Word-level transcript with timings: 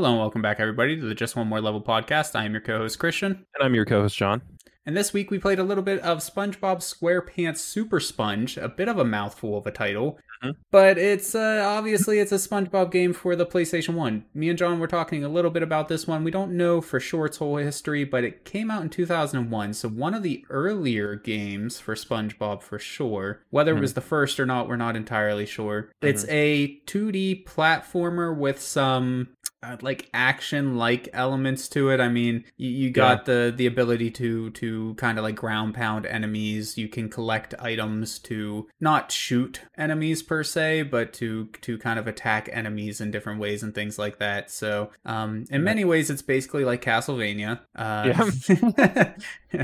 Hello 0.00 0.12
and 0.12 0.18
welcome 0.18 0.40
back, 0.40 0.60
everybody, 0.60 0.98
to 0.98 1.04
the 1.06 1.14
Just 1.14 1.36
One 1.36 1.46
More 1.48 1.60
Level 1.60 1.82
podcast. 1.82 2.34
I 2.34 2.46
am 2.46 2.52
your 2.52 2.62
co 2.62 2.78
host, 2.78 2.98
Christian. 2.98 3.44
And 3.54 3.62
I'm 3.62 3.74
your 3.74 3.84
co 3.84 4.00
host, 4.00 4.16
John. 4.16 4.40
And 4.86 4.96
this 4.96 5.12
week 5.12 5.30
we 5.30 5.38
played 5.38 5.58
a 5.58 5.62
little 5.62 5.84
bit 5.84 6.00
of 6.00 6.20
SpongeBob 6.20 6.78
SquarePants 6.78 7.58
Super 7.58 8.00
Sponge, 8.00 8.56
a 8.56 8.66
bit 8.70 8.88
of 8.88 8.96
a 8.96 9.04
mouthful 9.04 9.58
of 9.58 9.66
a 9.66 9.70
title, 9.70 10.18
Mhm. 10.42 10.54
but 10.70 10.96
it's 10.96 11.34
uh, 11.34 11.62
obviously 11.68 12.18
it's 12.18 12.32
a 12.32 12.36
SpongeBob 12.36 12.90
game 12.90 13.12
for 13.12 13.36
the 13.36 13.44
PlayStation 13.44 13.92
1. 13.92 14.24
Me 14.32 14.48
and 14.48 14.56
John 14.58 14.80
were 14.80 14.86
talking 14.86 15.22
a 15.22 15.28
little 15.28 15.50
bit 15.50 15.62
about 15.62 15.88
this 15.88 16.06
one. 16.06 16.24
We 16.24 16.30
don't 16.30 16.52
know 16.56 16.80
for 16.80 16.98
sure 16.98 17.26
its 17.26 17.36
whole 17.36 17.58
history, 17.58 18.04
but 18.04 18.24
it 18.24 18.46
came 18.46 18.70
out 18.70 18.80
in 18.82 18.88
2001, 18.88 19.74
so 19.74 19.90
one 19.90 20.14
of 20.14 20.22
the 20.22 20.46
earlier 20.48 21.14
games 21.14 21.78
for 21.78 21.94
SpongeBob 21.94 22.62
for 22.62 22.78
sure. 22.78 23.42
Whether 23.50 23.76
it 23.76 23.80
was 23.80 23.92
the 23.92 24.00
first 24.00 24.40
or 24.40 24.46
not, 24.46 24.66
we're 24.66 24.76
not 24.76 24.96
entirely 24.96 25.44
sure. 25.44 25.90
It's 26.00 26.24
a 26.30 26.80
2D 26.86 27.44
platformer 27.44 28.34
with 28.34 28.62
some 28.62 29.28
uh, 29.62 29.76
like 29.82 30.08
action 30.14 30.76
like 30.76 31.08
elements 31.12 31.68
to 31.68 31.90
it. 31.90 32.00
I 32.00 32.08
mean, 32.08 32.44
you, 32.56 32.70
you 32.70 32.90
got 32.90 33.26
the 33.26 33.52
the 33.54 33.66
ability 33.66 34.10
to 34.12 34.50
to 34.50 34.94
kind 34.94 35.18
of 35.18 35.24
like 35.24 35.34
ground 35.36 35.74
pound 35.74 36.06
enemies. 36.06 36.78
You 36.78 36.88
can 36.88 37.08
collect 37.08 37.54
items 37.58 38.18
to 38.20 38.68
not 38.80 39.12
shoot 39.12 39.60
enemies 39.76 40.22
per 40.22 40.42
se, 40.42 40.84
but 40.84 41.12
to 41.14 41.46
to 41.60 41.76
kind 41.78 41.98
of 41.98 42.06
attack 42.06 42.48
enemies 42.52 43.00
in 43.00 43.10
different 43.10 43.40
ways 43.40 43.62
and 43.62 43.74
things 43.74 43.98
like 43.98 44.18
that. 44.18 44.50
So, 44.50 44.90
um, 45.04 45.44
in 45.50 45.62
many 45.62 45.84
ways, 45.84 46.08
it's 46.10 46.22
basically 46.22 46.64
like 46.64 46.82
Castlevania. 46.82 47.60
Uh, 47.76 49.10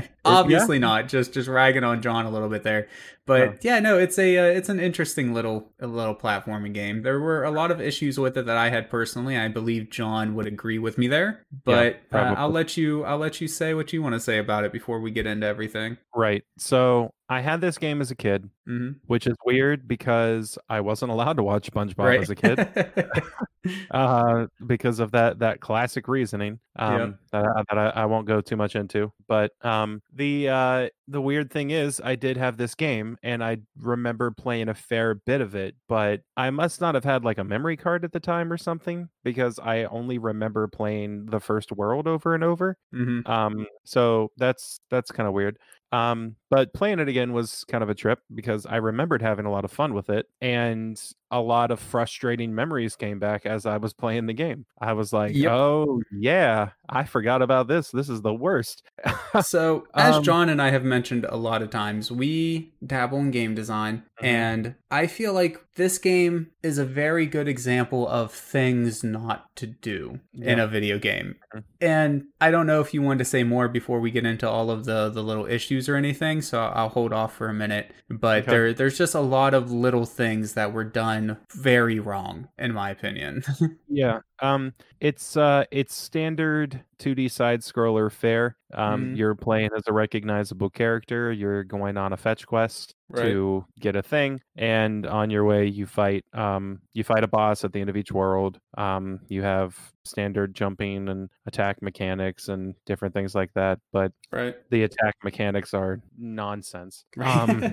obviously 0.25 0.79
not. 0.79 1.07
Just 1.07 1.33
just 1.33 1.47
ragging 1.47 1.83
on 1.83 2.01
John 2.01 2.25
a 2.25 2.29
little 2.29 2.49
bit 2.49 2.63
there. 2.63 2.87
But 3.25 3.41
Oh. 3.41 3.53
yeah, 3.61 3.79
no, 3.79 3.97
it's 3.97 4.17
a 4.17 4.37
uh, 4.37 4.45
it's 4.57 4.69
an 4.69 4.79
interesting 4.79 5.33
little 5.33 5.69
little 5.81 6.15
platforming 6.15 6.73
game. 6.73 7.01
There 7.01 7.19
were 7.19 7.43
a 7.43 7.51
lot 7.51 7.71
of 7.71 7.81
issues 7.81 8.17
with 8.19 8.37
it 8.37 8.45
that 8.45 8.57
I 8.57 8.69
had 8.69 8.89
personally. 8.89 9.37
I 9.37 9.47
believe 9.49 9.86
John 9.89 10.35
would 10.35 10.47
agree 10.47 10.79
with 10.79 10.97
me 10.97 11.07
there. 11.07 11.45
But 11.63 12.01
uh. 12.11 12.35
I'll 12.37 12.49
let 12.49 12.77
you 12.77 13.03
I'll 13.03 13.17
let 13.17 13.41
you 13.41 13.47
say 13.47 13.73
what 13.73 13.93
you 13.93 14.01
want 14.01 14.13
to 14.13 14.19
say 14.19 14.37
about 14.37 14.63
it 14.63 14.71
before 14.71 14.99
we 14.99 15.11
get 15.11 15.25
into 15.25 15.47
everything. 15.47 15.97
Right. 16.15 16.43
So 16.57 17.11
I 17.29 17.41
had 17.41 17.61
this 17.61 17.77
game 17.77 18.01
as 18.01 18.11
a 18.11 18.15
kid, 18.15 18.49
hmm 18.65 18.91
which 19.05 19.27
is 19.27 19.35
weird 19.45 19.87
because 19.87 20.57
I 20.69 20.81
wasn't 20.81 21.11
allowed 21.11 21.37
to 21.37 21.43
watch 21.43 21.71
SpongeBob 21.71 22.21
as 22.21 22.29
a 22.29 22.35
kid 22.35 22.59
uh, 23.91 24.47
because 24.65 24.99
of 24.99 25.11
that 25.11 25.39
that 25.39 25.59
classic 25.59 26.07
reasoning 26.07 26.59
um, 26.77 27.17
that, 27.31 27.43
I, 27.45 27.63
that 27.69 27.77
I, 27.77 28.01
I 28.01 28.05
won't 28.05 28.27
go 28.27 28.41
too 28.41 28.55
much 28.55 28.75
into. 28.75 29.11
But 29.27 29.51
um, 29.65 30.01
the 30.13 30.49
uh, 30.49 30.89
the 31.07 31.21
weird 31.21 31.51
thing 31.51 31.71
is, 31.71 32.01
I 32.03 32.15
did 32.15 32.37
have 32.37 32.57
this 32.57 32.75
game, 32.75 33.17
and 33.23 33.43
I 33.43 33.57
remember 33.77 34.31
playing 34.31 34.69
a 34.69 34.73
fair 34.73 35.15
bit 35.15 35.41
of 35.41 35.55
it, 35.55 35.75
but 35.87 36.21
I 36.35 36.49
must 36.49 36.81
not 36.81 36.95
have 36.95 37.03
had 37.03 37.23
like 37.25 37.37
a 37.37 37.43
memory 37.43 37.77
card 37.77 38.03
at 38.05 38.11
the 38.11 38.19
time 38.19 38.51
or 38.51 38.57
something 38.57 39.09
because 39.23 39.59
I 39.59 39.85
only 39.85 40.17
remember 40.17 40.67
playing 40.67 41.25
the 41.25 41.39
first 41.39 41.71
world 41.71 42.07
over 42.07 42.35
and 42.35 42.43
over. 42.43 42.77
hmm 42.91 43.21
Um, 43.25 43.65
so 43.85 44.31
that's 44.37 44.79
that's 44.89 45.11
kind 45.11 45.27
of 45.27 45.33
weird. 45.33 45.57
Um, 45.91 46.35
but 46.49 46.73
playing 46.73 46.99
it 46.99 47.07
again 47.09 47.33
was 47.33 47.63
kind 47.69 47.83
of 47.83 47.89
a 47.89 47.95
trip 47.95 48.19
because 48.33 48.65
I 48.65 48.77
remembered 48.77 49.21
having 49.21 49.45
a 49.45 49.51
lot 49.51 49.65
of 49.65 49.71
fun 49.71 49.93
with 49.93 50.09
it, 50.09 50.27
and 50.41 51.01
a 51.29 51.41
lot 51.41 51.71
of 51.71 51.79
frustrating 51.81 52.55
memories 52.55 52.95
came 52.95 53.19
back 53.19 53.45
as 53.45 53.65
I 53.65 53.75
was 53.77 53.91
playing 53.93 54.27
the 54.27 54.33
game. 54.33 54.65
I 54.79 54.93
was 54.93 55.11
like, 55.11 55.35
Yep. 55.35 55.51
"Oh 55.51 56.01
yeah, 56.11 56.69
I 56.87 57.03
forgot 57.03 57.41
about 57.41 57.67
this. 57.67 57.91
This 57.91 58.07
is 58.09 58.21
the 58.21 58.33
worst." 58.33 58.83
So, 59.43 59.85
as 59.93 60.15
Um, 60.15 60.23
John 60.23 60.49
and 60.49 60.61
I 60.61 60.71
have 60.71 60.83
mentioned 60.83 61.25
a 61.29 61.35
lot 61.37 61.61
of 61.61 61.69
times, 61.69 62.11
we 62.11 62.71
dabble 62.85 63.19
in 63.19 63.31
game 63.31 63.53
design, 63.55 64.03
Mhm. 64.21 64.25
and 64.25 64.75
I 64.89 65.05
feel 65.05 65.33
like 65.33 65.59
this 65.75 65.97
game 65.99 66.47
is 66.63 66.77
a 66.79 66.85
very 66.85 67.25
good 67.27 67.47
example 67.47 68.07
of 68.07 68.31
things 68.31 69.03
not 69.03 69.53
to 69.57 69.67
do 69.67 70.19
in 70.33 70.59
a 70.59 70.65
video 70.67 70.97
game. 70.97 71.35
Mhm. 71.53 71.63
And 71.81 72.23
I 72.41 72.49
don't 72.51 72.65
know 72.65 72.81
if 72.81 72.93
you 72.93 73.01
wanted 73.03 73.19
to 73.19 73.25
say 73.25 73.43
more 73.43 73.67
before 73.67 73.99
we 73.99 74.09
get 74.11 74.25
into 74.25 74.49
all 74.49 74.71
of 74.71 74.85
the 74.85 75.09
the 75.09 75.21
little 75.23 75.45
issues 75.45 75.87
or 75.89 75.95
anything, 75.97 76.36
so 76.41 76.59
I'll 76.61 76.89
hold 76.89 77.13
off 77.13 77.35
for 77.35 77.49
a 77.49 77.53
minute. 77.53 77.91
But 78.09 78.43
Okay. 78.43 78.51
there 78.51 78.73
there's 78.73 78.97
just 78.97 79.15
a 79.15 79.19
lot 79.19 79.53
of 79.53 79.71
little 79.71 80.05
things 80.05 80.53
that 80.53 80.73
were 80.73 80.83
done 80.83 81.37
very 81.55 81.99
wrong, 81.99 82.47
in 82.57 82.73
my 82.73 82.89
opinion. 82.89 83.43
yeah. 83.87 84.19
Um, 84.39 84.73
it's 84.99 85.35
uh, 85.37 85.65
it's 85.71 85.95
standard 85.95 86.83
2D 86.99 87.27
side 87.29 87.61
scroller 87.61 88.11
fare. 88.11 88.57
Um, 88.73 89.09
Mhm. 89.09 89.15
you're 89.15 89.35
playing 89.35 89.69
as 89.75 89.83
a 89.87 89.93
recognizable 89.93 90.69
character. 90.69 91.31
You're 91.31 91.63
going 91.63 91.97
on 91.97 92.13
a 92.13 92.17
fetch 92.17 92.45
quest 92.45 92.95
Right. 93.09 93.23
to 93.23 93.65
get 93.79 93.95
a 93.95 94.01
thing, 94.03 94.41
and 94.55 95.05
on 95.07 95.29
your 95.29 95.45
way 95.45 95.65
you 95.67 95.85
fight 95.87 96.25
um 96.33 96.81
you 96.93 97.03
fight 97.03 97.23
a 97.23 97.27
boss 97.27 97.63
at 97.63 97.71
the 97.73 97.79
end 97.81 97.89
of 97.89 97.97
each 97.97 98.11
world. 98.11 98.59
Um, 98.77 99.21
you 99.29 99.41
have 99.43 99.93
standard 100.05 100.53
jumping 100.55 101.09
and 101.09 101.29
attack 101.45 101.81
mechanics 101.81 102.47
and 102.49 102.75
different 102.85 103.13
things 103.13 103.35
like 103.35 103.53
that, 103.53 103.79
but 103.91 104.11
right. 104.31 104.57
the 104.69 104.83
attack 104.83 105.15
mechanics 105.23 105.73
are 105.73 106.01
nonsense. 106.17 107.05
Um, 107.21 107.63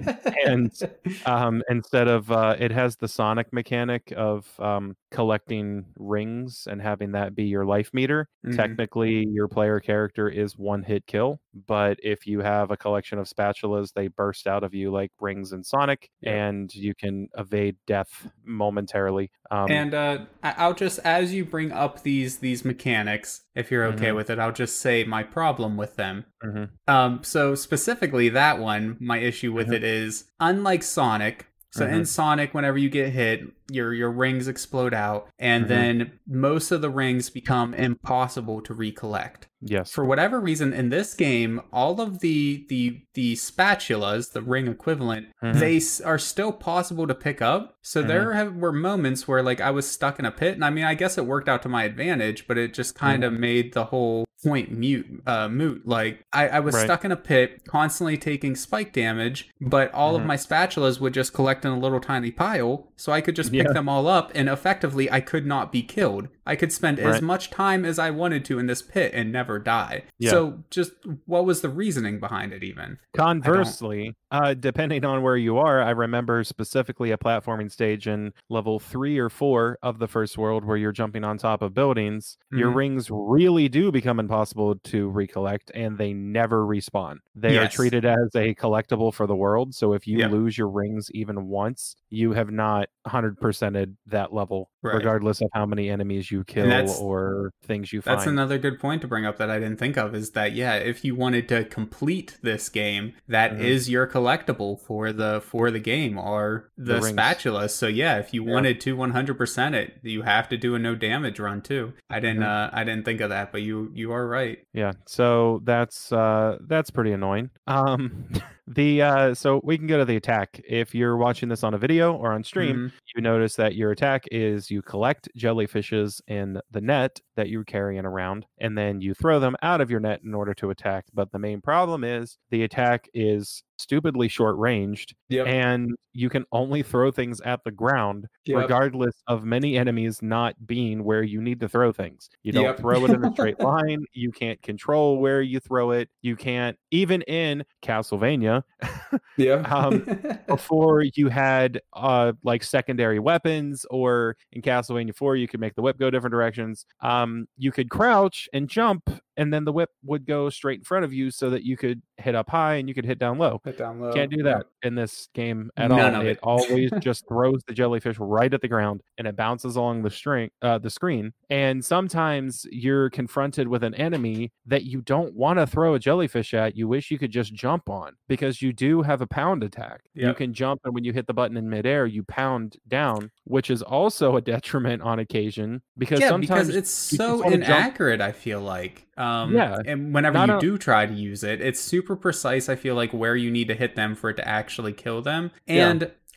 and 0.46 0.72
um, 1.26 1.62
instead 1.68 2.08
of 2.08 2.30
uh, 2.30 2.56
it 2.58 2.70
has 2.72 2.96
the 2.96 3.08
Sonic 3.08 3.52
mechanic 3.52 4.12
of 4.16 4.58
um, 4.60 4.96
collecting 5.10 5.86
rings 5.96 6.53
and 6.66 6.80
having 6.80 7.12
that 7.12 7.34
be 7.34 7.44
your 7.44 7.64
life 7.64 7.90
meter. 7.92 8.28
Mhm. 8.46 8.56
Technically, 8.56 9.26
your 9.30 9.48
player 9.48 9.80
character 9.80 10.28
is 10.28 10.56
one 10.56 10.82
hit 10.82 11.06
kill, 11.06 11.40
but 11.66 11.98
if 12.02 12.26
you 12.26 12.40
have 12.40 12.70
a 12.70 12.76
collection 12.76 13.18
of 13.18 13.26
spatulas, 13.28 13.92
they 13.94 14.08
burst 14.08 14.46
out 14.46 14.64
of 14.64 14.74
you 14.74 14.90
like 14.90 15.10
rings 15.20 15.52
in 15.52 15.62
Sonic, 15.64 16.10
Yeah. 16.20 16.46
and 16.46 16.74
you 16.74 16.94
can 16.94 17.28
evade 17.36 17.76
death 17.86 18.28
momentarily. 18.44 19.30
Um, 19.50 19.70
and 19.70 19.94
uh, 19.94 20.18
I'll 20.42 20.74
just, 20.74 20.98
as 21.00 21.32
you 21.34 21.44
bring 21.44 21.70
up 21.72 22.02
these 22.02 22.38
these 22.38 22.64
mechanics, 22.64 23.42
if 23.54 23.70
you're 23.70 23.84
okay 23.86 24.08
Mhm. 24.08 24.16
with 24.16 24.30
it, 24.30 24.38
I'll 24.38 24.52
just 24.52 24.78
say 24.80 25.04
my 25.04 25.22
problem 25.22 25.76
with 25.76 25.96
them. 25.96 26.24
mhm, 26.42 26.70
Um, 26.88 27.22
so 27.22 27.54
specifically 27.54 28.28
that 28.30 28.58
one, 28.58 28.96
my 29.00 29.18
issue 29.18 29.52
with 29.52 29.68
Mhm. 29.68 29.74
it 29.74 29.84
is 29.84 30.30
unlike 30.40 30.82
Sonic. 30.82 31.46
So 31.76 31.86
in 31.86 32.02
Mhm. 32.02 32.06
Sonic, 32.06 32.54
whenever 32.54 32.78
you 32.78 32.88
get 32.88 33.10
hit, 33.10 33.42
your 33.70 33.92
your 33.92 34.10
rings 34.12 34.46
explode 34.46 34.94
out, 34.94 35.28
and 35.38 35.64
Mhm. 35.64 35.68
then 35.68 36.12
most 36.28 36.70
of 36.70 36.82
the 36.82 36.90
rings 36.90 37.30
become 37.30 37.74
impossible 37.74 38.60
to 38.62 38.74
recollect. 38.74 39.48
yes, 39.66 39.90
For 39.90 40.04
whatever 40.04 40.38
reason, 40.40 40.74
in 40.74 40.90
this 40.90 41.14
game, 41.14 41.58
all 41.72 41.98
of 42.00 42.20
the 42.20 42.66
the 42.68 43.00
the 43.14 43.32
spatulas, 43.34 44.32
the 44.32 44.42
ring 44.42 44.68
equivalent, 44.68 45.28
Mhm. 45.42 45.58
they 45.58 45.76
s- 45.78 46.02
are 46.02 46.18
still 46.18 46.52
possible 46.52 47.06
to 47.06 47.14
pick 47.14 47.40
up. 47.40 47.76
So 47.82 48.02
there 48.02 48.32
have, 48.34 48.56
were 48.56 48.72
moments 48.72 49.26
where 49.26 49.42
like 49.42 49.60
I 49.62 49.70
was 49.70 49.86
stuck 49.88 50.18
in 50.18 50.26
a 50.26 50.30
pit, 50.30 50.54
and 50.54 50.64
I 50.64 50.70
mean, 50.70 50.84
I 50.84 50.94
guess 50.94 51.16
it 51.16 51.24
worked 51.26 51.48
out 51.48 51.62
to 51.62 51.68
my 51.70 51.84
advantage, 51.84 52.46
but 52.46 52.58
it 52.58 52.74
just 52.74 52.94
kind 52.94 53.24
of 53.24 53.32
made 53.32 53.72
the 53.72 53.86
whole 53.86 54.23
point 54.44 54.70
mute 54.70 55.22
uh 55.26 55.48
moot 55.48 55.86
like 55.86 56.24
i 56.32 56.48
i 56.48 56.60
was 56.60 56.74
Right. 56.74 56.84
stuck 56.84 57.04
in 57.04 57.10
a 57.12 57.16
pit 57.16 57.62
constantly 57.66 58.16
taking 58.18 58.54
spike 58.54 58.92
damage 58.92 59.48
but 59.60 59.92
all 59.94 60.14
of 60.16 60.22
Mhm. 60.22 60.26
my 60.26 60.36
spatulas 60.36 61.00
would 61.00 61.14
just 61.14 61.32
collect 61.32 61.64
in 61.64 61.72
a 61.72 61.78
little 61.78 62.00
tiny 62.00 62.30
pile 62.30 62.88
so 62.96 63.10
i 63.12 63.20
could 63.20 63.36
just 63.36 63.50
pick 63.52 63.66
Yeah. 63.66 63.72
them 63.72 63.88
all 63.88 64.06
up 64.06 64.30
and 64.34 64.48
effectively 64.48 65.10
i 65.10 65.20
could 65.20 65.46
not 65.46 65.72
be 65.72 65.82
killed 65.82 66.28
i 66.46 66.54
could 66.56 66.72
spend 66.72 66.98
as 66.98 67.20
much 67.22 67.50
time 67.50 67.84
as 67.84 67.98
i 67.98 68.10
wanted 68.10 68.44
to 68.44 68.58
in 68.58 68.66
this 68.66 68.82
pit 68.82 69.10
and 69.14 69.32
never 69.32 69.58
die 69.58 70.02
Yeah. 70.18 70.30
so 70.30 70.64
just 70.70 70.92
what 71.26 71.44
was 71.44 71.60
the 71.62 71.68
reasoning 71.68 72.20
behind 72.20 72.52
it 72.52 72.62
even 72.62 72.98
Conversely, 73.14 74.14
uh, 74.32 74.54
depending 74.54 75.04
on 75.04 75.22
where 75.22 75.36
you 75.36 75.56
are, 75.58 75.80
I 75.82 75.90
remember 75.90 76.42
specifically 76.44 77.10
a 77.12 77.16
platforming 77.16 77.70
stage 77.70 78.06
in 78.08 78.32
level 78.48 78.78
three 78.80 79.18
or 79.18 79.28
four 79.30 79.78
of 79.82 79.98
the 79.98 80.08
first 80.08 80.36
world 80.36 80.64
where 80.64 80.76
you're 80.76 80.92
jumping 80.92 81.22
on 81.24 81.38
top 81.38 81.62
of 81.62 81.74
buildings. 81.74 82.36
Your 82.50 82.70
Mhm. 82.70 82.74
rings 82.74 83.08
really 83.10 83.68
do 83.68 83.92
become 83.92 84.18
impossible 84.18 84.74
to 84.76 85.08
recollect 85.10 85.70
and 85.74 85.96
they 85.96 86.12
never 86.12 86.66
respawn. 86.66 87.18
They 87.34 87.56
are 87.56 87.68
treated 87.68 88.04
as 88.04 88.34
a 88.34 88.54
collectible 88.54 89.12
for 89.14 89.26
the 89.26 89.36
world. 89.36 89.74
So 89.74 89.92
if 89.92 90.06
you 90.06 90.18
Yep. 90.18 90.30
lose 90.32 90.58
your 90.58 90.68
rings 90.68 91.10
even 91.12 91.46
once, 91.46 91.94
you 92.10 92.32
have 92.32 92.50
not 92.50 92.88
100%ed 93.06 93.96
that 94.06 94.32
level, 94.32 94.70
Right. 94.82 94.94
regardless 94.96 95.40
of 95.40 95.48
how 95.52 95.66
many 95.66 95.88
enemies 95.88 96.30
you 96.30 96.33
kill 96.42 96.66
that's- 96.66 96.98
or 96.98 97.52
things 97.62 97.92
you 97.92 98.00
That's 98.00 98.26
another 98.26 98.58
good 98.58 98.80
point 98.80 99.02
to 99.02 99.08
bring 99.08 99.24
up 99.24 99.36
that 99.38 99.50
I 99.50 99.60
didn't 99.60 99.78
think 99.78 99.96
of 99.96 100.14
is 100.14 100.30
that 100.32 100.52
yeah, 100.54 100.74
if 100.74 101.04
you 101.04 101.14
wanted 101.14 101.48
to 101.50 101.64
complete 101.64 102.38
this 102.42 102.68
game, 102.68 103.12
that 103.28 103.60
is 103.60 103.86
Mhm. 103.86 103.92
your 103.92 104.06
collectible 104.08 104.80
for 104.80 105.12
the 105.12 105.40
for 105.40 105.70
the 105.70 105.78
game 105.78 106.18
or 106.18 106.70
the, 106.76 106.94
The 106.94 107.02
spatula. 107.02 107.68
So 107.68 107.86
yeah, 107.86 108.16
if 108.18 108.34
you 108.34 108.44
Yeah. 108.44 108.52
wanted 108.52 108.80
to 108.80 108.96
100% 108.96 109.74
it, 109.76 109.98
you 110.02 110.22
have 110.22 110.48
to 110.48 110.56
do 110.56 110.74
a 110.74 110.78
no 110.78 110.94
damage 110.94 111.38
run 111.38 111.60
too. 111.62 111.92
I 112.10 112.18
didn't 112.18 112.42
Mhm. 112.42 112.46
uh 112.66 112.70
I 112.72 112.82
didn't 112.84 113.04
think 113.04 113.20
of 113.20 113.28
that, 113.30 113.52
but 113.52 113.62
you 113.62 113.90
you 113.94 114.10
are 114.12 114.26
right. 114.26 114.58
Yeah, 114.72 114.92
so 115.06 115.60
that's 115.64 116.10
uh 116.12 116.58
that's 116.66 116.90
pretty 116.90 117.12
annoying. 117.12 117.50
Um 117.66 118.24
the 118.66 119.02
uh 119.02 119.34
so 119.34 119.60
we 119.64 119.76
can 119.76 119.86
go 119.86 119.98
to 119.98 120.04
the 120.04 120.16
attack. 120.16 120.60
If 120.66 120.94
you're 120.94 121.16
watching 121.16 121.48
this 121.50 121.62
on 121.62 121.74
a 121.74 121.78
video 121.78 122.14
or 122.14 122.32
on 122.32 122.44
stream, 122.44 122.76
Mhm. 122.76 122.92
you 123.14 123.22
notice 123.22 123.56
that 123.56 123.74
your 123.74 123.90
attack 123.90 124.24
is 124.32 124.70
you 124.70 124.80
collect 124.82 125.28
jellyfishes 125.38 126.20
in 126.26 126.60
the 126.70 126.80
net 126.80 127.20
that 127.36 127.48
you're 127.50 127.64
carrying 127.64 128.04
around 128.06 128.46
and 128.58 128.76
then 128.78 129.00
you 129.00 129.12
throw 129.14 129.38
them 129.38 129.56
out 129.62 129.80
of 129.80 129.90
your 129.90 130.00
net 130.00 130.20
in 130.24 130.34
order 130.34 130.54
to 130.54 130.70
attack. 130.70 131.04
But 131.12 131.30
the 131.32 131.38
main 131.38 131.60
problem 131.60 132.04
is 132.04 132.38
the 132.50 132.62
attack 132.62 133.08
is 133.12 133.62
stupidly 133.76 134.28
short 134.28 134.56
ranged, 134.58 135.14
Yep. 135.28 135.46
and 135.46 135.90
you 136.12 136.28
can 136.30 136.44
only 136.52 136.82
throw 136.82 137.10
things 137.10 137.40
at 137.40 137.64
the 137.64 137.70
ground, 137.72 138.26
Yep. 138.46 138.58
regardless 138.62 139.14
of 139.26 139.44
many 139.44 139.76
enemies 139.76 140.22
not 140.22 140.54
being 140.66 141.02
where 141.02 141.22
you 141.24 141.42
need 141.42 141.58
to 141.60 141.68
throw 141.68 141.90
things. 141.92 142.30
You 142.44 142.52
don't 142.52 142.64
Yep. 142.64 142.78
throw 142.78 143.04
it 143.04 143.10
in 143.10 143.24
a 143.24 143.32
straight 143.34 143.58
line. 143.60 144.04
You 144.12 144.30
can't 144.30 144.60
control 144.62 145.18
where 145.18 145.42
you 145.42 145.58
throw 145.60 145.90
it. 145.90 146.08
You 146.22 146.36
can't 146.36 146.78
even 146.92 147.22
in 147.22 147.64
Castlevania 147.82 148.62
yeah. 149.36 149.54
um, 149.62 150.04
before 150.46 151.02
you 151.14 151.28
had 151.28 151.80
uh 151.94 152.32
like 152.44 152.62
secondary 152.62 153.18
weapons 153.18 153.84
or 153.90 154.36
in 154.52 154.62
Castlevania 154.62 155.14
4 155.14 155.36
you 155.36 155.48
could 155.48 155.60
make 155.60 155.74
the 155.74 155.82
whip 155.82 155.98
go 155.98 156.10
different 156.10 156.32
directions. 156.32 156.86
Um 157.00 157.46
you 157.56 157.72
could 157.72 157.90
crouch 157.90 158.48
and 158.52 158.68
jump 158.68 159.10
and 159.36 159.52
then 159.52 159.64
the 159.64 159.72
whip 159.72 159.90
would 160.04 160.26
go 160.26 160.48
straight 160.48 160.78
in 160.78 160.84
front 160.84 161.04
of 161.04 161.12
you 161.12 161.30
so 161.32 161.50
that 161.50 161.64
you 161.64 161.76
could 161.76 162.00
hit 162.18 162.36
up 162.36 162.48
high 162.48 162.74
and 162.76 162.88
you 162.88 162.94
could 162.94 163.04
hit 163.04 163.18
down 163.18 163.36
low. 163.38 163.60
Hit 163.64 163.78
down 163.78 163.98
low. 163.98 164.12
Can't 164.12 164.30
do 164.30 164.42
that 164.42 164.66
in 164.82 164.94
this 164.94 165.28
game 165.32 165.70
at 165.78 165.88
None 165.88 166.14
all. 166.14 166.20
It 166.20 166.26
it. 166.26 166.38
always 166.42 166.90
just 167.00 167.26
throws 167.26 167.62
the 167.66 167.72
jellyfish 167.72 168.18
right 168.18 168.52
at 168.52 168.60
the 168.60 168.68
ground 168.68 169.00
and 169.16 169.26
it 169.26 169.36
bounces 169.36 169.76
along 169.76 170.02
the 170.02 170.10
string 170.10 170.50
uh, 170.60 170.78
the 170.78 170.90
screen. 170.90 171.32
And 171.48 171.82
sometimes 171.82 172.66
you're 172.70 173.08
confronted 173.08 173.66
with 173.66 173.82
an 173.82 173.94
enemy 173.94 174.52
that 174.66 174.84
you 174.84 175.00
don't 175.00 175.34
want 175.34 175.58
to 175.58 175.66
throw 175.66 175.94
a 175.94 175.98
jellyfish 175.98 176.52
at. 176.52 176.76
You 176.76 176.88
wish 176.88 177.10
you 177.10 177.18
could 177.18 177.30
just 177.30 177.54
jump 177.54 177.88
on 177.88 178.12
because 178.28 178.60
you 178.60 178.72
do 178.74 179.00
have 179.00 179.22
a 179.22 179.26
pound 179.26 179.64
attack. 179.64 180.02
You 180.12 180.34
can 180.34 180.52
jump 180.52 180.82
and 180.84 180.94
when 180.94 181.04
you 181.04 181.12
hit 181.12 181.26
the 181.26 181.34
button 181.34 181.56
in 181.56 181.68
midair, 181.68 182.04
you 182.06 182.22
pound 182.24 182.76
down, 182.88 183.30
which 183.44 183.70
is 183.70 183.80
also 183.82 184.36
a 184.36 184.42
detriment 184.42 185.00
on 185.02 185.20
occasion 185.20 185.80
because 185.96 186.20
yeah, 186.20 186.28
sometimes 186.28 186.66
because 186.66 186.76
it's 186.76 186.90
so 186.90 187.36
wanna 187.36 187.56
jump- 187.56 187.64
inaccurate. 187.64 188.20
I 188.20 188.32
feel 188.32 188.60
like, 188.60 189.06
um, 189.16 189.54
Yeah. 189.54 189.78
and 189.86 190.12
whenever 190.14 190.44
you 190.46 190.56
a- 190.56 190.60
do 190.60 190.78
try 190.78 191.06
to 191.06 191.12
use 191.14 191.42
it, 191.44 191.60
it's 191.60 191.80
super 191.80 192.16
precise. 192.16 192.68
I 192.68 192.76
feel 192.76 192.94
like 192.94 193.12
where 193.12 193.36
you 193.36 193.50
need 193.50 193.68
to 193.68 193.74
hit 193.74 193.94
them 193.96 194.14
for 194.14 194.30
it 194.30 194.34
to 194.36 194.46
actually 194.48 194.92
kill 194.92 195.22
them, 195.22 195.50
Yeah. 195.66 195.90